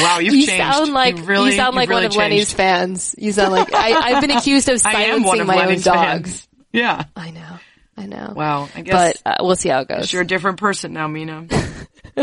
[0.00, 0.62] wow, you've You changed.
[0.74, 3.14] sound like you really, you sound like really one of Lenny's fans.
[3.18, 5.86] You sound like I, I've been accused of I am one silencing of my Lenny's
[5.86, 6.48] own fans.
[6.72, 7.04] Yeah.
[7.14, 7.58] I know,
[7.96, 8.32] I know.
[8.34, 8.68] Wow.
[8.74, 10.12] I guess But uh, we'll see how it goes.
[10.12, 11.46] you're a different person now, Mina.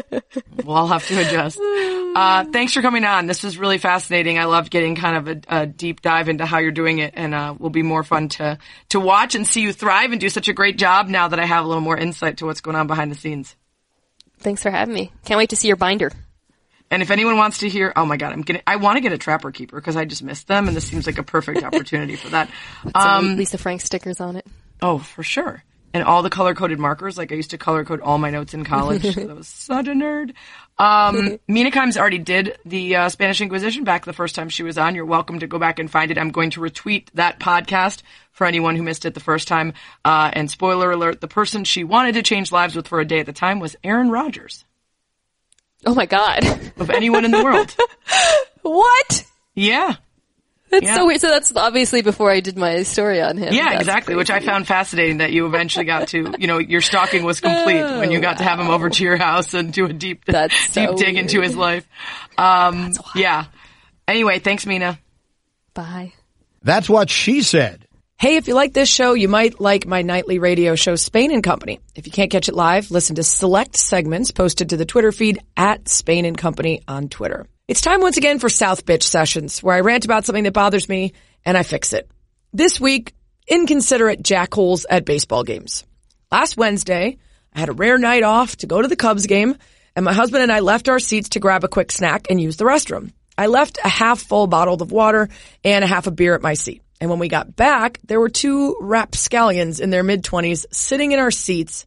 [0.63, 1.59] we'll all have to adjust.
[1.59, 3.27] Uh, thanks for coming on.
[3.27, 4.39] This was really fascinating.
[4.39, 7.33] I loved getting kind of a, a deep dive into how you're doing it, and
[7.33, 8.57] uh, will be more fun to
[8.89, 11.45] to watch and see you thrive and do such a great job now that I
[11.45, 13.55] have a little more insight to what's going on behind the scenes.
[14.39, 15.11] Thanks for having me.
[15.25, 16.11] Can't wait to see your binder.
[16.91, 19.11] And if anyone wants to hear, oh my god, I'm getting, I want to get
[19.11, 22.15] a Trapper Keeper because I just missed them, and this seems like a perfect opportunity
[22.15, 22.49] for that.
[22.95, 24.45] Um, Lisa Frank stickers on it.
[24.81, 25.63] Oh, for sure.
[25.93, 27.17] And all the color coded markers.
[27.17, 29.17] Like I used to color code all my notes in college.
[29.17, 30.33] I was such a nerd.
[30.77, 34.77] Um, Mina Kimes already did the uh, Spanish Inquisition back the first time she was
[34.77, 34.95] on.
[34.95, 36.17] You're welcome to go back and find it.
[36.17, 39.73] I'm going to retweet that podcast for anyone who missed it the first time.
[40.05, 43.19] Uh, and spoiler alert, the person she wanted to change lives with for a day
[43.19, 44.65] at the time was Aaron Rodgers.
[45.85, 46.45] Oh my god.
[46.77, 47.73] Of anyone in the world.
[48.61, 49.25] what?
[49.55, 49.95] Yeah.
[50.69, 50.95] That's Yeah.
[50.95, 51.19] so weird.
[51.21, 53.53] So that's obviously before I did my story on him.
[53.53, 54.15] Yeah, That's exactly.
[54.15, 57.81] Which I found fascinating that you eventually got to, you know, your stalking was complete
[57.81, 60.69] when you got to have him over to your house and do a deep, That's
[60.71, 61.87] deep so dig into his life.
[62.37, 63.45] Um, yeah.
[64.07, 64.99] Anyway, thanks, Mina.
[65.73, 66.13] Bye.
[66.61, 67.87] That's what she said.
[68.19, 71.41] Hey, if you like this show, you might like my nightly radio show, Spain and
[71.41, 71.79] Company.
[71.95, 75.39] If you can't catch it live, listen to select segments posted to the Twitter feed
[75.55, 77.47] at Spain and Company on Twitter.
[77.69, 80.89] It's time once again for South Bitch Sessions, where I rant about something that bothers
[80.89, 81.13] me
[81.45, 82.11] and I fix it.
[82.51, 83.15] This week,
[83.47, 85.85] inconsiderate jackholes at baseball games.
[86.29, 87.19] Last Wednesday,
[87.53, 89.55] I had a rare night off to go to the Cubs game,
[89.95, 92.57] and my husband and I left our seats to grab a quick snack and use
[92.57, 93.13] the restroom.
[93.37, 95.29] I left a half full bottle of water
[95.63, 96.81] and a half a beer at my seat.
[97.01, 101.19] And when we got back, there were two rapscallions in their mid twenties sitting in
[101.19, 101.85] our seats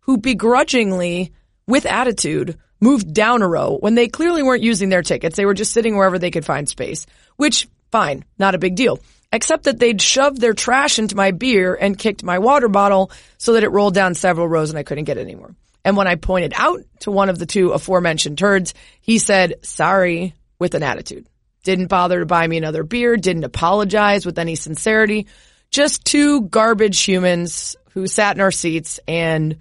[0.00, 1.32] who begrudgingly,
[1.66, 5.36] with attitude, moved down a row when they clearly weren't using their tickets.
[5.36, 7.06] They were just sitting wherever they could find space,
[7.36, 8.98] which fine, not a big deal.
[9.32, 13.52] Except that they'd shoved their trash into my beer and kicked my water bottle so
[13.52, 15.54] that it rolled down several rows and I couldn't get it anymore.
[15.84, 20.34] And when I pointed out to one of the two aforementioned turds, he said, sorry,
[20.58, 21.26] with an attitude.
[21.62, 25.26] Didn't bother to buy me another beer, didn't apologize with any sincerity.
[25.70, 29.58] Just two garbage humans who sat in our seats and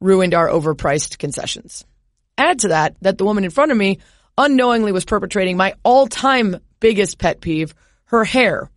[0.00, 1.84] ruined our overpriced concessions.
[2.36, 3.98] Add to that, that the woman in front of me
[4.36, 7.74] unknowingly was perpetrating my all-time biggest pet peeve.
[8.04, 8.70] Her hair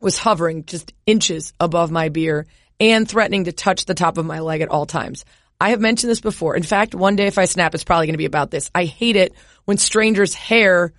[0.00, 2.46] was hovering just inches above my beer
[2.78, 5.24] and threatening to touch the top of my leg at all times.
[5.60, 6.56] I have mentioned this before.
[6.56, 8.70] In fact, one day if I snap, it's probably going to be about this.
[8.74, 9.34] I hate it
[9.66, 10.92] when strangers' hair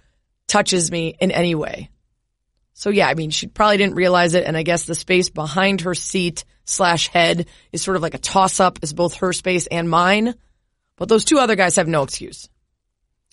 [0.51, 1.89] touches me in any way.
[2.73, 4.43] So yeah, I mean, she probably didn't realize it.
[4.43, 8.19] And I guess the space behind her seat slash head is sort of like a
[8.19, 10.35] toss up is both her space and mine.
[10.97, 12.49] But those two other guys have no excuse.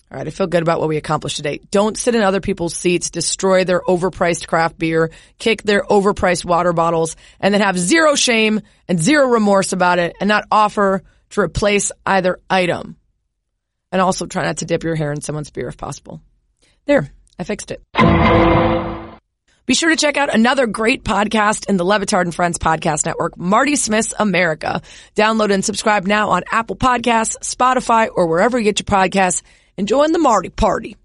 [0.09, 0.25] All right.
[0.25, 1.59] I feel good about what we accomplished today.
[1.69, 6.71] Don't sit in other people's seats, destroy their overpriced craft beer, kick their overpriced water
[6.71, 11.41] bottles, and then have zero shame and zero remorse about it and not offer to
[11.41, 12.95] replace either item.
[13.91, 16.21] And also try not to dip your hair in someone's beer if possible.
[16.89, 17.07] There.
[17.37, 17.83] I fixed it.
[19.67, 23.05] Be sure to check out another great podcast in the Le Batard and Friends podcast
[23.05, 24.81] network, Marty Smith's America.
[25.15, 29.43] Download and subscribe now on Apple Podcasts, Spotify, or wherever you get your podcasts
[29.77, 30.97] and join the Marty party.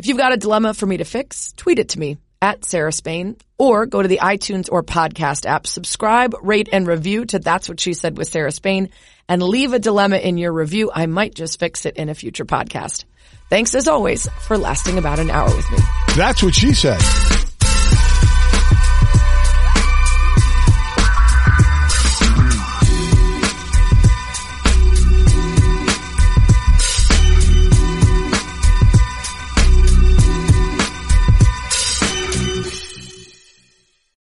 [0.00, 2.90] If you've got a dilemma for me to fix, tweet it to me at Sarah
[2.90, 7.68] Spain or go to the iTunes or podcast app, subscribe, rate, and review to That's
[7.68, 8.90] What She Said with Sarah Spain
[9.28, 10.90] and leave a dilemma in your review.
[10.92, 13.04] I might just fix it in a future podcast.
[13.48, 15.78] Thanks as always for lasting about an hour with me.
[16.16, 17.00] That's what she said.